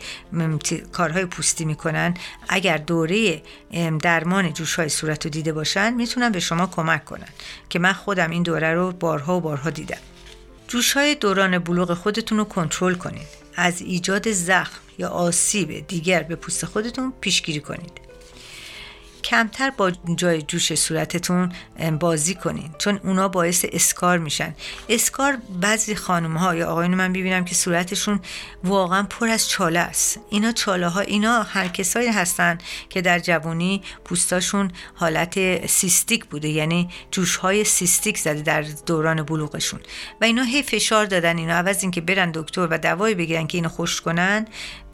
کارهای 0.92 1.24
پوستی 1.24 1.64
می‌کنن 1.64 2.14
اگر 2.48 2.76
دوره 2.76 3.42
درمان 4.02 4.52
جوش 4.52 4.74
های 4.74 4.88
صورت 4.88 5.24
رو 5.24 5.30
دیده 5.30 5.52
باشن 5.52 5.94
می‌تونن 5.94 6.32
به 6.32 6.40
شما 6.40 6.66
کمک 6.66 7.04
کنن 7.04 7.28
که 7.68 7.78
من 7.78 7.92
خودم 7.92 8.30
این 8.30 8.42
دوره 8.42 8.74
رو 8.74 8.92
بارها 8.92 9.36
و 9.36 9.40
بارها 9.40 9.70
دیدم. 9.70 9.98
جوش 10.68 10.92
های 10.92 11.14
دوران 11.14 11.58
بلوغ 11.58 11.94
خودتون 11.94 12.38
رو 12.38 12.44
کنترل 12.44 12.94
کنید. 12.94 13.26
از 13.56 13.82
ایجاد 13.82 14.30
زخم 14.30 14.80
یا 14.98 15.08
آسیب 15.08 15.86
دیگر 15.86 16.22
به 16.22 16.36
پوست 16.36 16.64
خودتون 16.64 17.12
پیشگیری 17.20 17.60
کنید. 17.60 18.07
کمتر 19.24 19.70
با 19.70 19.90
جای 20.16 20.42
جوش 20.42 20.74
صورتتون 20.74 21.52
بازی 22.00 22.34
کنین 22.34 22.70
چون 22.78 23.00
اونا 23.04 23.28
باعث 23.28 23.64
اسکار 23.72 24.18
میشن. 24.18 24.54
اسکار 24.88 25.38
بعضی 25.60 25.94
خانم 25.94 26.36
ها 26.36 26.54
یا 26.54 26.66
آقایون 26.66 26.94
من 26.94 27.12
ببینم 27.12 27.44
که 27.44 27.54
صورتشون 27.54 28.20
واقعا 28.64 29.02
پر 29.02 29.28
از 29.28 29.48
چاله 29.48 29.78
است. 29.78 30.20
اینا 30.30 30.52
چاله 30.52 30.88
ها 30.88 31.00
اینا 31.00 31.42
هر 31.42 31.68
کسایی 31.68 32.08
هستن 32.08 32.58
که 32.90 33.00
در 33.00 33.18
جوانی 33.18 33.82
پوستاشون 34.04 34.70
حالت 34.94 35.66
سیستیک 35.66 36.24
بوده 36.24 36.48
یعنی 36.48 36.88
جوش 37.10 37.36
های 37.36 37.64
سیستیک 37.64 38.18
زده 38.18 38.42
در 38.42 38.62
دوران 38.86 39.22
بلوغشون. 39.22 39.80
و 40.20 40.24
اینا 40.24 40.42
هی 40.42 40.62
فشار 40.62 41.06
دادن 41.06 41.38
اینا. 41.38 41.54
عوض 41.54 41.82
اینکه 41.82 42.00
برن 42.00 42.30
دکتر 42.30 42.66
و 42.70 42.78
دوایی 42.78 43.14
بگیرن 43.14 43.46
که 43.46 43.58
اینو 43.58 43.68
خوش 43.68 44.00
کنن 44.00 44.46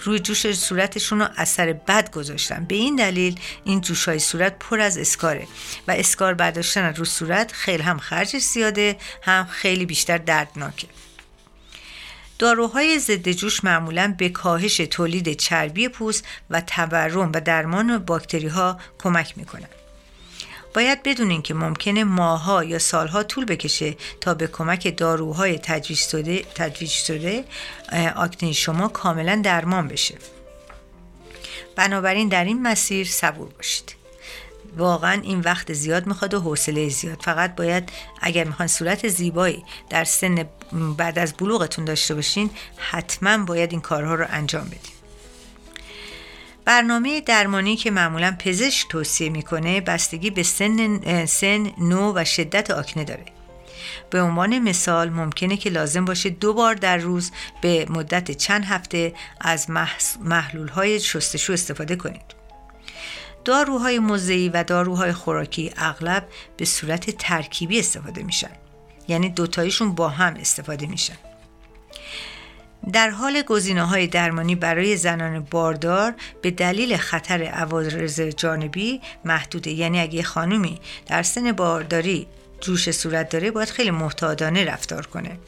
روی 0.02 0.18
جوش 0.18 0.52
صورتشون 0.52 1.20
رو 1.20 1.28
اثر 1.37 1.72
بد 1.72 2.11
گذاشتن. 2.11 2.64
به 2.64 2.74
این 2.74 2.96
دلیل 2.96 3.40
این 3.64 3.80
جوش 3.80 4.09
های 4.09 4.18
صورت 4.18 4.59
پر 4.59 4.80
از 4.80 4.98
اسکاره 4.98 5.46
و 5.88 5.90
اسکار 5.90 6.35
برداشتن 6.35 6.94
رو 6.94 7.04
صورت 7.04 7.52
خیلی 7.52 7.83
هم 7.83 7.98
خرجش 7.98 8.42
زیاده 8.42 8.96
هم 9.22 9.46
خیلی 9.50 9.87
بیشتر 9.87 10.18
دردناکه. 10.18 10.87
داروهای 12.38 12.98
ضد 12.98 13.30
جوش 13.30 13.64
معمولا 13.64 14.14
به 14.18 14.28
کاهش 14.28 14.76
تولید 14.76 15.33
چربی 15.33 15.88
پوست 15.88 16.24
و 16.50 16.61
تورم 16.61 17.33
و 17.35 17.40
درمان 17.40 17.98
باکتری 17.98 18.48
ها 18.48 18.78
کمک 18.98 19.38
می‌کنن. 19.38 19.68
باید 20.74 21.02
بدونین 21.02 21.42
که 21.42 21.54
ممکنه 21.54 22.04
ماها 22.04 22.64
یا 22.64 22.78
سالها 22.78 23.22
طول 23.22 23.44
بکشه 23.44 23.96
تا 24.20 24.34
به 24.34 24.46
کمک 24.46 24.96
داروهای 24.96 25.58
تجویز 25.58 25.98
شده, 26.10 26.42
تجویز 26.54 26.90
شده 26.90 27.44
آکنه 28.16 28.52
شما 28.52 28.88
کاملا 28.88 29.40
درمان 29.44 29.88
بشه. 29.88 30.14
بنابراین 31.76 32.28
در 32.28 32.44
این 32.44 32.62
مسیر 32.62 33.06
صبور 33.06 33.48
باشید. 33.48 33.94
واقعا 34.76 35.20
این 35.22 35.40
وقت 35.40 35.72
زیاد 35.72 36.06
می‌خواد 36.06 36.34
و 36.34 36.40
حوصله 36.40 36.88
زیاد. 36.88 37.22
فقط 37.22 37.54
باید 37.54 37.88
اگر 38.20 38.44
می‌خوان 38.44 38.68
صورت 38.68 39.08
زیبایی 39.08 39.64
در 39.90 40.04
سن 40.04 40.48
بعد 40.96 41.18
از 41.18 41.32
بلوغتون 41.32 41.84
داشته 41.84 42.14
باشین 42.14 42.50
حتما 42.76 43.44
باید 43.44 43.72
این 43.72 43.80
کارها 43.80 44.14
رو 44.14 44.26
انجام 44.30 44.64
بدین. 44.64 44.93
برنامه 46.64 47.20
درمانی 47.20 47.77
که 47.77 47.90
معمولا 47.90 48.37
پزشک 48.38 48.88
توصیه 48.88 49.29
می‌کنه 49.29 49.81
بستگی 49.81 50.31
به 50.31 50.42
سن, 50.42 51.27
سن 51.27 51.72
نوع 51.79 52.12
و 52.16 52.24
شدت 52.24 52.70
آکنه 52.70 53.05
داره. 53.05 53.24
به 54.11 54.22
عنوان 54.22 54.59
مثال 54.59 55.11
ممکنه 55.11 55.57
که 55.57 55.70
لازم 55.70 56.05
باشه 56.05 56.31
دو 56.31 56.55
بار 56.55 56.74
در 56.74 56.96
روز 56.96 57.31
به 57.61 57.87
مدت 57.90 58.31
چند 58.31 58.64
هفته 58.64 59.14
از 59.40 59.70
محلول 60.20 60.68
های 60.68 61.00
شستشو 61.00 61.53
استفاده 61.53 61.96
کنید. 61.96 62.35
داروهای 63.44 63.98
موضعی 63.98 64.48
و 64.48 64.64
داروهای 64.64 65.12
خوراکی 65.12 65.72
اغلب 65.77 66.29
به 66.57 66.64
صورت 66.64 67.11
ترکیبی 67.11 67.79
استفاده 67.79 68.22
میشن. 68.22 68.50
یعنی 69.09 69.29
دوتایشون 69.29 69.94
با 69.94 70.09
هم 70.09 70.35
استفاده 70.35 70.87
میشن. 70.87 71.16
در 72.92 73.10
حال 73.10 73.42
گزینه 73.42 73.82
های 73.82 74.06
درمانی 74.06 74.54
برای 74.54 74.96
زنان 74.96 75.46
باردار 75.50 76.14
به 76.42 76.50
دلیل 76.50 76.96
خطر 76.96 77.42
عوارض 77.42 78.20
جانبی 78.20 79.00
محدوده. 79.24 79.70
یعنی 79.70 80.00
اگه 80.00 80.22
خانومی 80.22 80.80
در 81.06 81.22
سن 81.22 81.52
بارداری 81.52 82.26
جوش 82.60 82.90
صورت 82.90 83.28
داره 83.28 83.50
باید 83.50 83.70
خیلی 83.70 83.90
محتاطانه 83.90 84.64
رفتار 84.64 85.06
کنه. 85.06 85.38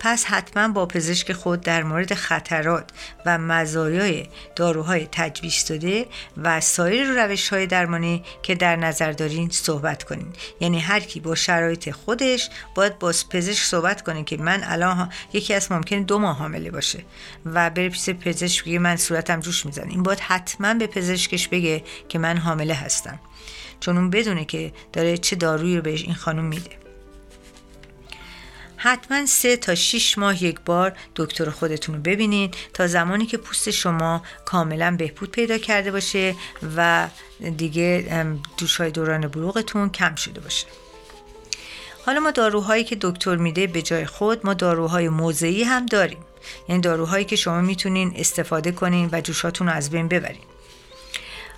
پس 0.00 0.24
حتما 0.24 0.68
با 0.68 0.86
پزشک 0.86 1.32
خود 1.32 1.60
در 1.60 1.82
مورد 1.82 2.14
خطرات 2.14 2.90
و 3.26 3.38
مزایای 3.38 4.26
داروهای 4.56 5.08
تجویز 5.12 5.52
شده 5.52 6.06
و 6.36 6.60
سایر 6.60 7.24
روش 7.24 7.48
های 7.48 7.66
درمانی 7.66 8.22
که 8.42 8.54
در 8.54 8.76
نظر 8.76 9.12
دارین 9.12 9.50
صحبت 9.50 10.02
کنین. 10.02 10.32
یعنی 10.60 10.80
هر 10.80 11.00
کی 11.00 11.20
با 11.20 11.34
شرایط 11.34 11.90
خودش 11.90 12.50
باید 12.74 12.98
با 12.98 13.12
پزشک 13.30 13.64
صحبت 13.64 14.02
کنه 14.02 14.24
که 14.24 14.36
من 14.36 14.60
الان 14.64 15.12
یکی 15.32 15.54
از 15.54 15.72
ممکن 15.72 16.02
دو 16.02 16.18
ماه 16.18 16.36
حامله 16.36 16.70
باشه 16.70 17.04
و 17.46 17.70
بره 17.70 17.88
پیش 17.88 18.10
پزشک 18.10 18.64
بگه 18.64 18.78
من 18.78 18.96
صورتم 18.96 19.40
جوش 19.40 19.66
می‌زنه. 19.66 19.90
این 19.90 20.02
باید 20.02 20.20
حتما 20.20 20.74
به 20.74 20.86
پزشکش 20.86 21.48
بگه 21.48 21.84
که 22.08 22.18
من 22.18 22.38
حامله 22.38 22.74
هستم. 22.74 23.18
چون 23.80 23.96
اون 23.96 24.10
بدونه 24.10 24.44
که 24.44 24.72
داره 24.92 25.18
چه 25.18 25.36
دارویی 25.36 25.76
رو 25.76 25.82
بهش 25.82 26.02
این 26.02 26.14
خانم 26.14 26.44
میده. 26.44 26.87
حتما 28.80 29.26
سه 29.26 29.56
تا 29.56 29.74
6 29.74 30.18
ماه 30.18 30.44
یک 30.44 30.60
بار 30.60 30.96
دکتر 31.16 31.50
خودتون 31.50 31.94
رو 31.94 32.00
ببینید 32.00 32.54
تا 32.74 32.86
زمانی 32.86 33.26
که 33.26 33.36
پوست 33.36 33.70
شما 33.70 34.22
کاملا 34.44 34.96
بهبود 34.98 35.30
پیدا 35.30 35.58
کرده 35.58 35.90
باشه 35.90 36.34
و 36.76 37.08
دیگه 37.56 38.26
دوشهای 38.58 38.90
دوران 38.90 39.28
بلوغتون 39.28 39.90
کم 39.90 40.14
شده 40.14 40.40
باشه. 40.40 40.66
حالا 42.06 42.20
ما 42.20 42.30
داروهایی 42.30 42.84
که 42.84 42.96
دکتر 43.00 43.36
میده 43.36 43.66
به 43.66 43.82
جای 43.82 44.06
خود 44.06 44.46
ما 44.46 44.54
داروهای 44.54 45.08
موضعی 45.08 45.62
هم 45.62 45.86
داریم. 45.86 46.18
یعنی 46.68 46.80
داروهایی 46.80 47.24
که 47.24 47.36
شما 47.36 47.60
می‌تونین 47.60 48.12
استفاده 48.16 48.72
کنین 48.72 49.08
و 49.12 49.20
جوشاتون 49.20 49.66
رو 49.66 49.72
از 49.72 49.90
بین 49.90 50.08
ببرین. 50.08 50.42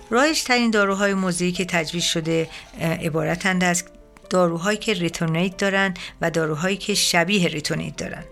رایج 0.09 0.43
ترین 0.43 0.71
داروهای 0.71 1.13
موضعی 1.13 1.51
که 1.51 1.65
تجویز 1.65 2.03
شده 2.03 2.49
عبارتند 2.81 3.63
از 3.63 3.83
داروهایی 4.31 4.77
که 4.77 4.93
رتینوئید 4.93 5.57
دارن 5.57 5.93
و 6.21 6.31
داروهایی 6.31 6.77
که 6.77 6.93
شبیه 6.93 7.47
رتینوئید 7.47 7.95
دارن. 7.95 8.23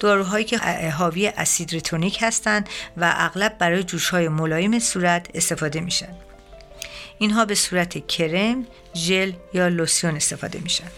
داروهایی 0.00 0.44
که 0.44 0.58
حاوی 0.90 1.26
اسید 1.26 1.70
رتینوئیک 1.70 2.18
هستند 2.22 2.68
و 2.96 3.14
اغلب 3.16 3.58
برای 3.58 3.82
جوشهای 3.82 4.28
ملایم 4.28 4.78
صورت 4.78 5.26
استفاده 5.34 5.80
میشن. 5.80 6.14
اینها 7.18 7.44
به 7.44 7.54
صورت 7.54 8.06
کرم، 8.06 8.66
ژل 8.94 9.32
یا 9.54 9.68
لوسیون 9.68 10.16
استفاده 10.16 10.58
میشن. 10.58 10.90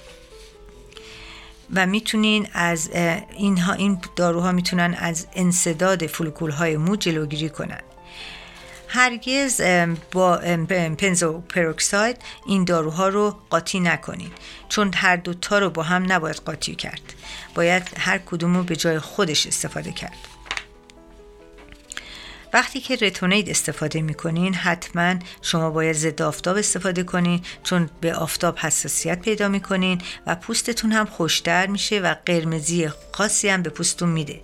و 1.75 1.87
می‌تونین 1.87 2.49
از 2.53 2.91
اینها 3.37 3.73
این 3.73 4.01
داروها 4.17 4.53
می‌تونن 4.53 4.95
از 4.99 5.27
انصداد 5.35 6.07
فولکول 6.07 6.77
مو 6.77 6.97
جلوگیری 6.97 7.49
کنند 7.49 7.85
هرگز 8.89 9.61
با 10.13 10.37
پنزو 10.99 11.41
پروکساید 11.41 12.17
این 12.47 12.65
داروها 12.65 13.09
رو 13.09 13.37
قاطی 13.51 13.81
نکنید 13.81 14.33
چون 14.69 14.93
هر 14.95 15.17
دوتا 15.17 15.59
رو 15.59 15.71
با 15.71 15.83
هم 15.83 16.13
نباید 16.13 16.37
قاطی 16.37 16.75
کرد. 16.75 17.03
باید 17.55 17.83
هر 17.99 18.19
کدوم 18.19 18.57
رو 18.57 18.63
به 18.63 18.77
جای 18.77 18.99
خودش 18.99 19.47
استفاده 19.47 19.93
کرد. 19.93 20.17
وقتی 22.53 22.81
که 22.81 22.97
رتونید 22.97 23.51
استفاده 23.51 24.03
می‌کنین 24.03 24.55
حتما 24.55 25.15
شما 25.43 25.71
باید 25.71 25.97
ضد 25.97 26.23
آفتاب 26.23 26.57
استفاده 26.57 27.03
کنین 27.03 27.43
چون 27.63 27.91
به 28.01 28.15
آفتاب 28.15 28.59
حساسیت 28.59 29.21
پیدا 29.21 29.49
می‌کنین 29.49 30.01
و 30.27 30.35
پوستتون 30.35 30.93
هم 30.93 31.07
خوشتر 31.07 31.67
میشه 31.67 32.01
و 32.01 32.15
قرمزی 32.27 32.91
خاصی 33.13 33.49
هم 33.49 33.63
به 33.63 33.71
پوستتون 33.71 34.09
میده. 34.09 34.41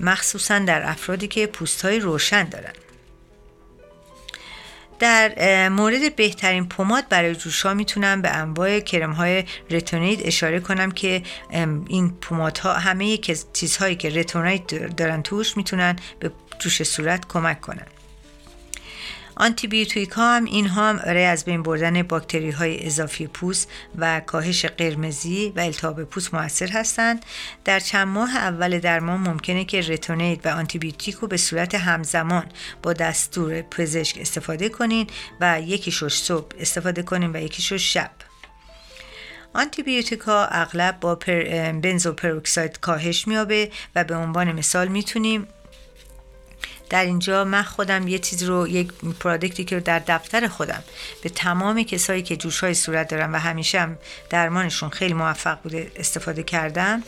مخصوصا 0.00 0.58
در 0.58 0.90
افرادی 0.90 1.28
که 1.28 1.46
پوست 1.46 1.84
های 1.84 2.00
روشن 2.00 2.48
دارن. 2.48 2.72
در 4.98 5.68
مورد 5.68 6.16
بهترین 6.16 6.68
پماد 6.68 7.08
برای 7.08 7.34
جوشا 7.34 7.74
می‌تونم 7.74 8.22
به 8.22 8.30
انواع 8.30 8.80
کرم 8.80 9.12
های 9.12 9.44
رتونید 9.70 10.20
اشاره 10.24 10.60
کنم 10.60 10.90
که 10.90 11.22
این 11.88 12.10
پمادها 12.20 12.72
همه 12.72 13.18
چیزهایی 13.52 13.96
که 13.96 14.10
رتونید 14.10 14.96
دارن 14.96 15.22
توش 15.22 15.56
می‌تونن 15.56 15.96
به 16.20 16.32
جوش 16.58 16.82
صورت 16.82 17.28
کمک 17.28 17.60
کنن. 17.60 17.86
آنتی 19.36 20.08
ها 20.16 20.36
هم 20.36 20.44
این 20.44 20.66
هم 20.66 20.96
برای 20.96 21.24
از 21.24 21.44
بین 21.44 21.62
بردن 21.62 22.02
باکتری 22.02 22.50
های 22.50 22.86
اضافی 22.86 23.26
پوست 23.26 23.70
و 23.98 24.20
کاهش 24.20 24.64
قرمزی 24.64 25.52
و 25.56 25.60
التهاب 25.60 26.04
پوست 26.04 26.34
موثر 26.34 26.68
هستند. 26.68 27.24
در 27.64 27.80
چند 27.80 28.08
ماه 28.08 28.36
اول 28.36 28.78
درمان 28.78 29.20
ممکنه 29.20 29.64
که 29.64 29.80
رتونید 29.80 30.46
و 30.46 30.48
آنتی 30.48 30.94
رو 31.20 31.28
به 31.28 31.36
صورت 31.36 31.74
همزمان 31.74 32.44
با 32.82 32.92
دستور 32.92 33.62
پزشک 33.62 34.18
استفاده 34.20 34.68
کنین 34.68 35.06
و 35.40 35.60
یکیشو 35.60 36.08
صبح 36.08 36.46
استفاده 36.58 37.02
کنین 37.02 37.30
و 37.36 37.40
یکیشو 37.40 37.78
شب. 37.78 38.10
آنتی 39.54 40.04
ها 40.26 40.46
اغلب 40.46 41.00
با 41.00 41.14
پر 41.14 41.42
بنزوپروکساید 41.72 42.80
کاهش 42.80 43.28
میابه 43.28 43.70
و 43.94 44.04
به 44.04 44.16
عنوان 44.16 44.52
مثال 44.52 44.88
می‌تونیم 44.88 45.46
در 46.94 47.04
اینجا 47.04 47.44
من 47.44 47.62
خودم 47.62 48.08
یه 48.08 48.18
چیز 48.18 48.42
رو 48.42 48.68
یک 48.68 48.92
product 49.20 49.59
ی 49.59 49.64
که 49.64 49.80
در 49.80 49.98
دفتر 49.98 50.48
خودم 50.48 50.82
به 51.22 51.28
تمام 51.28 51.82
کسایی 51.82 52.22
که 52.22 52.36
جوش 52.36 52.60
های 52.60 52.74
صورت 52.74 53.08
دارن 53.08 53.32
و 53.32 53.38
همیشه 53.38 53.80
هم 53.80 53.98
درمانشون 54.30 54.88
خیلی 54.88 55.14
موفق 55.14 55.62
بوده 55.62 55.92
استفاده 55.96 56.42
کردم 56.42 57.02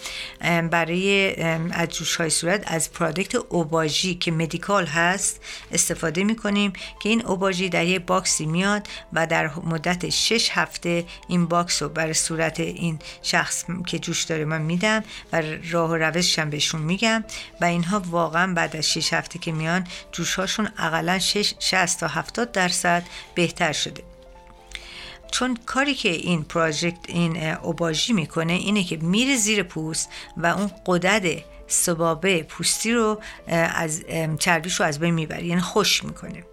برای 0.71 1.35
از 1.71 1.89
جوش 1.89 2.17
های 2.17 2.31
صورت 2.31 2.65
از 2.67 2.93
product 2.93 3.35
Obagi 3.35 4.15
که 4.15 4.33
medical 4.33 4.87
هست 4.87 5.41
استفاده 5.73 6.25
می‌کنیم 6.25 6.73
که 7.01 7.09
این 7.09 7.27
Obagi 7.27 7.69
در 7.69 7.85
یه 7.85 7.99
box 7.99 8.35
ی 8.35 8.47
میاد 8.47 8.89
و 9.13 9.27
در 9.27 9.51
مدت 9.65 10.09
6 10.09 10.51
هفته 10.53 11.05
این 11.29 11.47
box 11.47 11.83
رو 11.83 11.89
برای 11.89 12.15
صورت 12.15 12.61
این 12.61 12.99
شخص 13.23 13.65
که 13.87 13.99
جوش 13.99 14.23
داره 14.23 14.45
من 14.45 14.63
میدم 14.63 15.05
و 15.33 15.43
راه 15.71 15.91
و 15.91 15.95
روشش 15.95 16.39
هم 16.39 16.51
بهشون 16.51 16.81
میگم 16.81 17.25
و 17.61 17.65
اینها 17.65 18.03
واقعا 18.11 18.55
بعد 18.55 18.77
از 18.77 18.91
6 18.91 19.13
هفته 19.13 19.39
که 19.39 19.53
میان 19.79 19.89
جوشهاشون 20.13 20.69
اقلا 20.79 21.19
60 21.19 22.01
تا 22.01 22.09
70 22.09 22.53
درصد 22.53 23.03
بهتر 23.35 23.73
شده. 23.73 24.03
چون 25.33 25.59
کاری 25.67 25.95
که 25.95 26.09
این 26.09 26.45
پراجکت 26.45 26.99
این 27.09 27.55
اوباژی 27.55 28.13
می‌کنه 28.13 28.53
اینه 28.53 28.85
که 28.85 28.97
میره 28.97 29.37
زیر 29.37 29.63
پوست 29.63 30.09
و 30.37 30.47
اون 30.47 30.71
قدرت 30.87 31.45
سبابه 31.67 32.43
پوستی 32.43 32.93
رو 32.93 33.21
از 33.49 34.05
چربیش 34.39 34.81
رو 34.81 34.87
از 34.87 34.99
بین 34.99 35.15
می‌بره 35.15 35.45
یعنی 35.45 35.61
خوش 35.61 36.05
می‌کنه. 36.05 36.45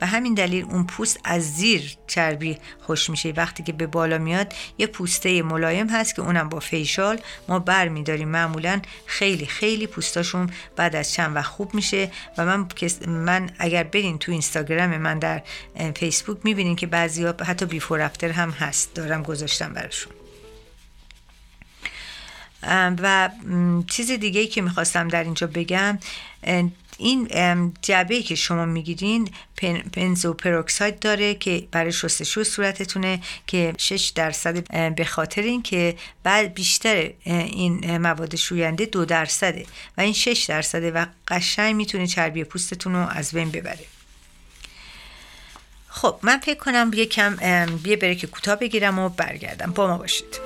و 0.00 0.06
همین 0.06 0.34
دلیل 0.34 0.64
اون 0.64 0.86
پوست 0.86 1.20
از 1.24 1.54
زیر 1.54 1.96
چربی 2.06 2.58
خوش 2.80 3.10
میشه. 3.10 3.30
وقتی 3.30 3.62
که 3.62 3.72
به 3.72 3.86
بالا 3.86 4.18
میاد 4.18 4.54
یه 4.78 4.86
پوسته 4.86 5.42
ملایم 5.42 5.88
هست 5.88 6.14
که 6.14 6.22
اونم 6.22 6.48
با 6.48 6.60
فیشال 6.60 7.20
ما 7.48 7.58
بر 7.58 7.88
میداریم. 7.88 8.28
معمولا 8.28 8.80
خیلی 9.06 9.46
خیلی 9.46 9.86
پوستاشون 9.86 10.50
بعد 10.76 10.96
از 10.96 11.12
چند 11.12 11.36
وقت 11.36 11.50
خوب 11.50 11.74
میشه 11.74 12.10
و 12.38 12.44
من 12.44 12.68
من 13.06 13.50
اگر 13.58 13.82
برین 13.82 14.18
تو 14.18 14.32
اینستاگرام 14.32 14.96
من 14.96 15.18
در 15.18 15.42
فیسبوک 15.94 16.38
می‌بینین 16.44 16.76
که 16.76 16.86
بعضی 16.86 17.24
ها 17.24 17.34
حتی 17.44 17.66
بیفور 17.66 18.00
افتر 18.00 18.30
هم 18.30 18.50
هست. 18.50 18.94
دارم 18.94 19.22
گذاشتم 19.22 19.72
براشون. 19.72 20.12
و 23.02 23.30
چیز 23.86 24.10
دیگه 24.10 24.46
که 24.46 24.62
می‌خواستم 24.62 25.08
در 25.08 25.24
اینجا 25.24 25.46
بگم 25.46 25.98
این 26.98 27.28
جبه 27.82 28.22
که 28.22 28.34
شما 28.34 28.64
می‌گیرین 28.64 29.30
پنزو 29.92 30.34
پروکساید 30.34 30.98
داره 30.98 31.34
که 31.34 31.68
برای 31.70 31.92
شستشو 31.92 32.44
صورتتونه 32.44 33.20
که 33.46 33.74
6 33.78 34.12
درصد 34.14 34.94
به 34.94 35.04
خاطر 35.04 35.42
اینکه 35.42 35.96
بعد 36.22 36.54
بیشتر 36.54 37.10
این 37.24 37.96
مواد 37.96 38.36
شوینده 38.36 38.84
دو 38.84 39.04
درصده 39.04 39.66
و 39.98 40.00
این 40.00 40.12
6 40.12 40.44
درصده 40.48 40.90
و 40.90 41.06
قشنگ 41.28 41.74
می‌تونه 41.74 42.06
چربی 42.06 42.44
پوستتون 42.44 42.92
رو 42.94 43.08
از 43.08 43.32
بین 43.32 43.50
ببره. 43.50 43.84
خب 45.88 46.18
من 46.22 46.38
فکر 46.38 46.58
کنم 46.58 46.90
یکم 46.94 47.36
یه 47.84 47.96
بریک 47.96 48.24
کوتاه 48.24 48.56
بگیرم 48.56 48.98
و 48.98 49.08
برگردم. 49.08 49.72
با 49.72 49.86
ما 49.86 49.98
باشید. 49.98 50.40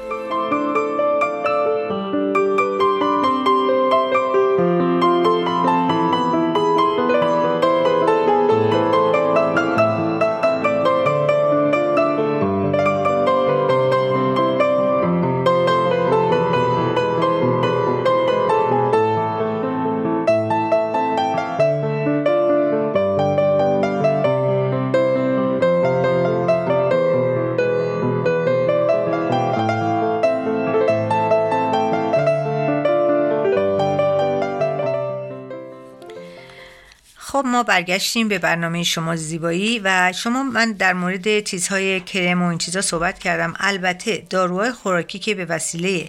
برگشتیم 37.63 38.29
به 38.29 38.39
برنامه 38.39 38.83
شما 38.83 39.17
زیبایی 39.17 39.81
و 39.85 40.13
شما 40.13 40.43
من 40.43 40.73
در 40.73 40.93
مورد 40.93 41.41
چیزهای 41.41 42.01
کرم 42.01 42.43
و 42.43 42.47
این 42.47 42.59
چیزها 42.59 42.83
صحبت 42.83 43.19
کردم. 43.19 43.55
البته 43.59 44.27
داروهای 44.31 44.73
خوراکی 44.73 45.19
که 45.19 45.35
به 45.35 45.45
وسیله 45.45 46.09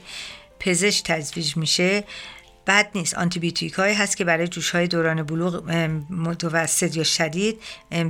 پزشک 0.60 1.04
تجویز 1.06 1.58
میشه 1.58 2.04
بد 2.68 2.90
نیست. 2.96 3.14
آنتیبیوتیک 3.14 3.74
های 3.74 3.94
هست 3.94 4.18
که 4.18 4.24
برای 4.24 4.48
جوش 4.48 4.70
های 4.70 4.88
دوران 4.88 5.24
بلوغ 5.24 5.72
متوسط 6.10 6.98
یا 6.98 7.04
شدید 7.04 7.60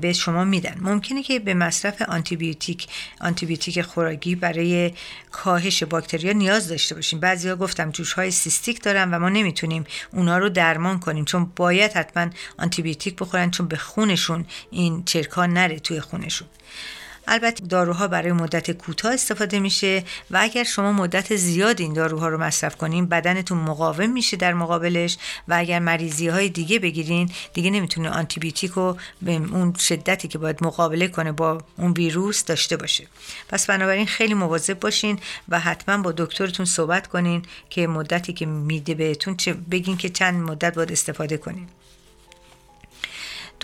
به 0.02 0.14
شما 0.14 0.44
میدن. 0.44 0.76
ممکنه 0.82 1.24
که 1.24 1.40
به 1.40 1.54
مصرف 1.54 2.02
آنتیبیوتیک 2.02 2.88
آنتیبیوتیک 3.22 3.82
خوراکی 3.82 4.36
برای 4.36 4.92
کاهش 5.32 5.84
باکتریا 5.84 6.34
نیاز 6.34 6.68
داشته 6.68 6.96
باشیم. 6.96 7.20
بعضیا 7.20 7.56
گفتم 7.56 7.92
جوش 7.92 8.14
های 8.14 8.32
cystic 8.32 8.84
دارن 8.84 9.14
و 9.14 9.20
ما 9.20 9.30
نمی‌تونیم 9.30 9.84
اونا 10.12 10.38
رو 10.38 10.50
درمان 10.50 11.00
کنیم. 11.00 11.26
چون 11.26 11.52
باید 11.56 11.92
حتما 11.92 12.30
آنتیبیوتیک 12.58 13.16
بخورن 13.16 13.52
چون 13.52 13.68
به 13.68 13.78
خونشون 13.78 14.46
این 14.72 15.04
چرکا 15.04 15.46
نره 15.46 15.80
توی 15.80 16.00
خونشون. 16.00 16.48
البته 17.28 17.66
داروها 17.66 18.08
برای 18.08 18.32
مدت 18.32 18.72
کوتاه 18.72 19.14
استفاده 19.14 19.60
میشه 19.60 20.04
و 20.32 20.38
اگر 20.42 20.64
شما 20.64 20.92
مدت 20.92 21.36
زیاد 21.36 21.82
این 21.82 21.94
داروها 21.94 22.28
رو 22.28 22.38
مصرف 22.38 22.76
کنین 22.76 23.06
بدنتون 23.06 23.58
مقاوم 23.58 24.10
میشه 24.10 24.38
در 24.38 24.54
مقابلش 24.54 25.18
و 25.48 25.54
اگر 25.54 25.80
مریضی 25.80 26.28
های 26.28 26.50
دیگه 26.50 26.80
بگیرین 26.80 27.30
دیگه 27.54 27.70
نمی‌تونه 27.70 28.10
آنتیبیوتیک 28.10 28.72
رو 28.72 28.98
به 29.22 29.32
اون 29.32 29.74
شدتی 29.74 30.28
که 30.28 30.38
باید 30.38 30.64
مقابله 30.64 31.08
کنه 31.08 31.32
با 31.32 31.62
اون 31.78 31.92
ویروس 31.92 32.46
داشته 32.46 32.78
باشه. 32.78 33.08
پس 33.50 33.66
بنابراین 33.66 34.06
خیلی 34.06 34.34
مواظب 34.34 34.80
باشین 34.80 35.20
و 35.50 35.60
حتما 35.60 36.04
با 36.04 36.12
دکترتون 36.12 36.66
صحبت 36.66 37.08
کنین 37.08 37.42
که 37.70 37.88
مدتی 37.88 38.34
که 38.34 38.46
میده 38.46 38.94
بهتون 38.94 39.38
بگین 39.72 39.98
که 39.98 40.10
چند 40.10 40.36
مدت 40.50 40.76
باید 40.76 40.92
استفاده 40.92 41.38
کنین. 41.38 41.68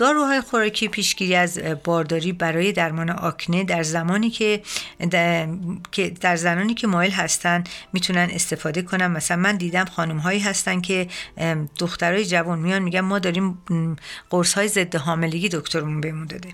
داروهای 0.00 0.40
خوراکی 0.40 0.88
پیشگیری 0.88 1.34
از 1.34 1.58
بارداری 1.84 2.32
برای 2.32 2.72
درمان 2.72 3.10
آکنه 3.10 3.64
در 3.64 3.82
زمانی 3.82 4.30
که 4.30 4.62
در 6.20 6.36
زنانی 6.36 6.74
که 6.74 6.86
مایل 6.86 7.10
هستن 7.10 7.64
می‌تونن 7.92 8.28
استفاده 8.32 8.82
کنن. 8.82 9.06
مثلا 9.06 9.36
من 9.36 9.56
دیدم 9.56 9.84
خانم 9.84 10.18
هایی 10.18 10.40
هستن 10.40 10.80
که 10.80 11.08
دخترای 11.78 12.26
جوان 12.26 12.58
میان 12.58 12.82
میگن 12.82 13.00
ما 13.00 13.18
داریم 13.18 13.58
قرص 14.30 14.54
های 14.54 14.68
ضد 14.68 14.96
حاملگی 14.96 15.48
دکترمون 15.48 16.00
بهمون 16.00 16.26
داده. 16.26 16.48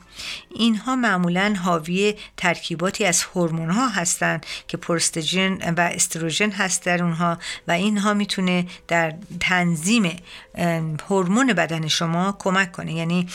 اینها 0.54 0.96
معمولا 0.96 1.54
حاوی 1.62 2.14
ترکیباتی 2.36 3.04
از 3.04 3.22
هورمون 3.22 3.70
ها 3.70 3.88
هستن 3.88 4.40
که 4.68 4.76
پروستاژن 4.76 5.74
و 5.76 5.80
استروژن 5.80 6.50
هست 6.50 6.84
در 6.84 7.02
اونها 7.02 7.38
و 7.68 7.72
اینها 7.72 8.14
می‌تونه 8.14 8.66
در 8.88 9.14
تنظیم 9.40 10.16
هورمون 11.08 11.52
بدن 11.52 11.88
شما 11.88 12.36
کمک 12.38 12.72
کنه. 12.72 12.92
یعنی 12.92 13.28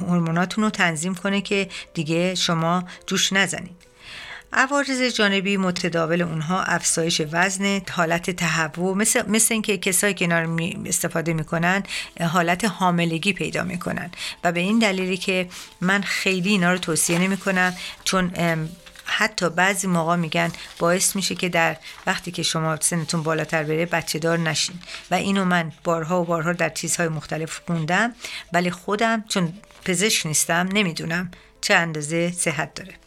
هورموناتون 0.00 0.64
رو 0.64 0.70
تنظیم 0.70 1.14
کنه 1.14 1.40
که 1.40 1.68
دیگه 1.94 2.34
شما 2.34 2.84
جوش 3.06 3.32
نزنید. 3.32 3.76
عوارض 4.52 5.02
جانبی 5.02 5.56
متداول 5.56 6.22
اونها 6.22 6.62
افزایش 6.62 7.22
وزن 7.32 7.80
حالت 7.90 8.30
تهوع 8.30 8.96
مثل, 8.96 9.30
مثل 9.30 9.54
اینکه 9.54 9.78
کسایی 9.78 10.14
که 10.14 10.24
اینا 10.24 10.40
رو 10.40 10.60
استفاده 10.86 11.32
می‌کنن 11.32 11.82
حالت 12.20 12.64
حاملگی 12.64 13.32
پیدا 13.32 13.64
می‌کنن. 13.64 14.10
و 14.44 14.52
به 14.52 14.60
این 14.60 14.78
دلیلی 14.78 15.16
که 15.16 15.48
من 15.80 16.02
خیلی 16.02 16.50
اینا 16.50 16.72
رو 16.72 16.78
توصیه 16.78 17.18
نمی‌کنم 17.18 17.74
چون 18.04 18.30
حتی 19.10 19.50
بعضی 19.50 19.86
موقع 19.86 20.16
میگن 20.16 20.52
باعث 20.78 21.16
میشه 21.16 21.34
که 21.34 21.48
در 21.48 21.76
وقتی 22.06 22.30
که 22.30 22.42
شما 22.42 22.76
سنتون 22.80 23.22
بالاتر 23.22 23.62
بره 23.62 23.86
بچه 23.86 24.18
دار 24.18 24.38
نشین. 24.38 24.76
و 25.10 25.14
اینو 25.14 25.44
من 25.44 25.72
بارها 25.84 26.22
و 26.22 26.24
بارها 26.24 26.52
در 26.52 26.68
چیزهای 26.68 27.08
مختلف 27.08 27.60
خوندم 27.66 28.12
ولی 28.52 28.70
خودم 28.70 29.24
چون 29.28 29.52
پزشک 29.84 30.26
نیستم 30.26 30.68
نمی‌دونم 30.72 31.30
چه 31.60 31.74
اندازه 31.74 32.32
صحت 32.32 32.74
داره. 32.74 32.99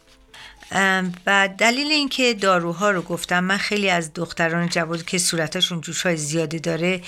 و 1.26 1.48
دلیل 1.58 1.86
اینکه 1.86 2.34
داروها 2.34 2.90
رو 2.90 3.02
گفتم 3.02 3.44
من 3.44 3.56
خیلی 3.56 3.90
از 3.90 4.14
دختران 4.14 4.68
جوان 4.68 5.02
که 5.06 5.18
صورتشون 5.18 5.80
جوش 5.80 6.02
های 6.02 6.16
زیادی 6.16 6.58
داره 6.58 7.00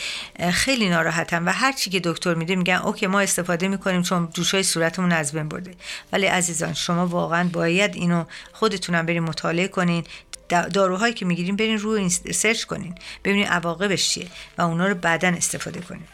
خیلی 0.53 0.89
ناراحتم 0.89 1.47
و 1.47 1.53
هر 1.53 1.73
چی 1.73 1.91
که 1.91 2.01
دکتر 2.05 2.35
میده 2.35 2.57
میگن 2.57 2.75
اوکی 2.75 3.07
ما 3.07 3.21
استفاده 3.21 3.69
می‌کنیم 3.69 4.03
چون 4.03 4.29
جوش 4.35 4.55
های 4.55 4.63
صورتمون 4.63 5.13
از 5.13 5.33
بین 5.33 5.49
برده. 5.49 5.75
ولی 6.13 6.27
عزیزان 6.27 6.75
شما 6.75 7.07
واقعا 7.07 7.49
باید 7.53 7.95
اینو 7.95 8.25
خودتونم 8.53 9.07
بریم 9.07 9.25
مطالعه 9.25 9.69
کنین. 9.69 10.05
داروهایی 10.49 11.15
که 11.15 11.25
می‌گیریم 11.25 11.57
برین 11.57 11.79
روی 11.79 12.09
سرچ 12.11 12.65
کنین 12.65 12.95
ببینین 13.25 13.47
عواقبش 13.47 14.09
چیه 14.09 14.27
و 14.59 14.63
اونا 14.63 14.87
رو 14.87 14.95
بعدا 14.95 15.29
استفاده 15.29 15.81
کنین. 15.81 16.05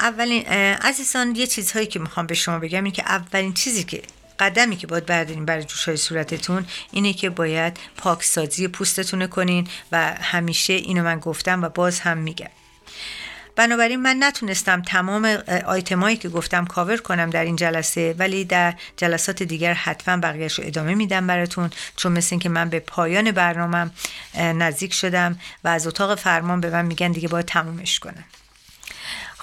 اولین 0.00 0.46
عزیزان 0.82 1.36
یه 1.36 1.46
چیزهایی 1.46 1.86
که 1.86 1.98
می‌خوام 1.98 2.26
به 2.26 2.34
شما 2.34 2.58
بگم 2.58 2.84
این 2.84 2.92
که 2.92 3.02
اولین 3.02 3.54
چیزی 3.54 3.84
که 3.84 4.02
قدمی 4.38 4.76
که 4.76 4.86
باید 4.86 5.06
بردارین 5.06 5.44
برای 5.44 5.64
جوش 5.64 5.84
های 5.84 5.96
صورتتون 5.96 6.66
اینه 6.92 7.12
که 7.12 7.30
باید 7.30 7.78
پاکسازی 7.96 8.68
پوستتون 8.68 9.26
کنین 9.26 9.68
و 9.92 10.14
همیشه 10.20 10.72
اینو 10.72 11.02
من 11.02 11.18
گفتم 11.18 11.62
و 11.62 11.68
باز 11.68 12.00
هم 12.00 12.18
میگم. 12.18 12.50
بنابراین 13.56 14.02
من 14.02 14.16
نتونستم 14.20 14.82
تمام 14.82 15.24
آیتمایی 15.66 16.16
که 16.16 16.28
گفتم 16.28 16.64
کاور 16.64 16.96
کنم 16.96 17.30
در 17.30 17.44
این 17.44 17.56
جلسه 17.56 18.14
ولی 18.18 18.44
در 18.44 18.74
جلسات 18.96 19.42
دیگر 19.42 19.74
حتما 19.74 20.16
بقیهش 20.16 20.58
رو 20.58 20.64
ادامه 20.66 20.94
میدم 20.94 21.26
براتون 21.26 21.70
چون 21.96 22.12
مثل 22.12 22.28
اینکه 22.30 22.48
من 22.48 22.68
به 22.68 22.80
پایان 22.80 23.30
برنامهم 23.30 23.90
نزدیک 24.34 24.94
شدم 24.94 25.38
و 25.64 25.68
از 25.68 25.86
اتاق 25.86 26.18
فرمان 26.18 26.60
به 26.60 26.70
من 26.70 26.86
میگن 26.86 27.12
دیگه 27.12 27.28
باید 27.28 27.46
تمومش 27.46 27.98
کنم 27.98 28.24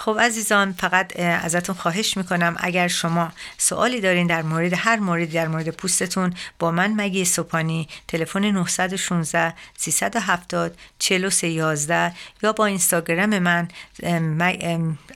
خب 0.04 0.18
عزیزان 0.20 0.72
فقط 0.72 1.20
ازتون 1.20 1.74
خواهش 1.74 2.16
می‌کنم 2.16 2.56
اگر 2.58 2.88
شما 2.88 3.32
سوالی 3.58 4.00
دارین 4.00 4.26
در 4.26 4.42
مورد 4.42 4.72
هر 4.76 4.96
موردی 4.96 5.26
در 5.26 5.48
مورد 5.48 5.68
پوستتون 5.68 6.34
با 6.58 6.70
من 6.70 6.94
مگی 6.96 7.24
سپانی 7.24 7.88
تلفن 8.08 8.44
916 8.44 9.54
370 9.76 10.76
4311 10.98 12.12
یا 12.42 12.52
با 12.52 12.66
اینستاگرام 12.66 13.38
من 13.38 13.68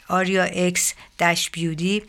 Aria 0.08 0.42
X 0.42 0.94
dash 1.18 1.50
beauty 1.50 2.02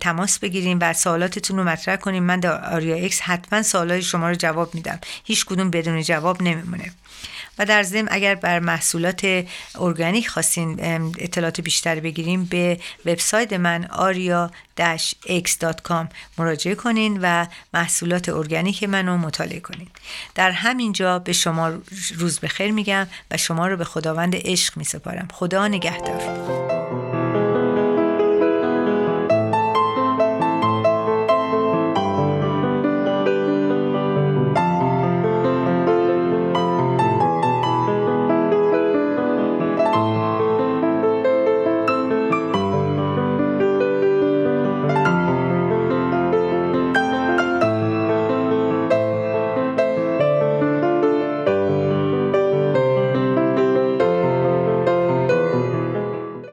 تماس 0.00 0.38
بگیریم 0.38 0.78
و 0.80 0.92
سوالاتتون 0.92 1.56
رو 1.56 1.64
مطرح 1.64 1.96
کنیم 1.96 2.22
من 2.22 2.40
در 2.40 2.74
Aria 2.74 2.96
X 2.96 3.20
حتما 3.20 3.62
سوالای 3.62 4.02
شما 4.02 4.28
رو 4.28 4.34
جواب 4.34 4.74
میدم. 4.74 5.00
هیچ 5.24 5.44
کدوم 5.44 5.70
بدون 5.70 6.02
جواب 6.02 6.42
نمیمونه. 6.42 6.92
و 7.58 7.66
در 7.66 7.82
ضمن 7.82 8.08
اگر 8.10 8.34
بر 8.34 8.58
محصولات 8.58 9.44
ارگانیک 9.74 10.28
خواستین 10.28 10.80
اطلاعات 11.18 11.60
بیشتر 11.60 12.00
بگیریم 12.00 12.44
به 12.44 12.80
وبسایت 13.06 13.52
من 13.52 13.88
aria-x.com 13.92 16.06
مراجعه 16.38 16.74
کنین 16.74 17.18
و 17.22 17.46
محصولات 17.74 18.28
ارگانیک 18.28 18.84
منو 18.84 19.16
مطالعه 19.16 19.60
کنین. 19.60 19.88
در 20.34 20.50
همین 20.50 20.92
جا 20.92 21.18
به 21.18 21.32
شما 21.32 21.72
روز 22.14 22.40
بخیر 22.40 22.70
میگم 22.70 23.06
و 23.30 23.36
شما 23.36 23.66
رو 23.66 23.76
به 23.76 23.84
خداوند 23.84 24.36
عشق 24.36 24.76
میسپارم. 24.76 25.28
خدا 25.32 25.68
نگهدار. 25.68 26.75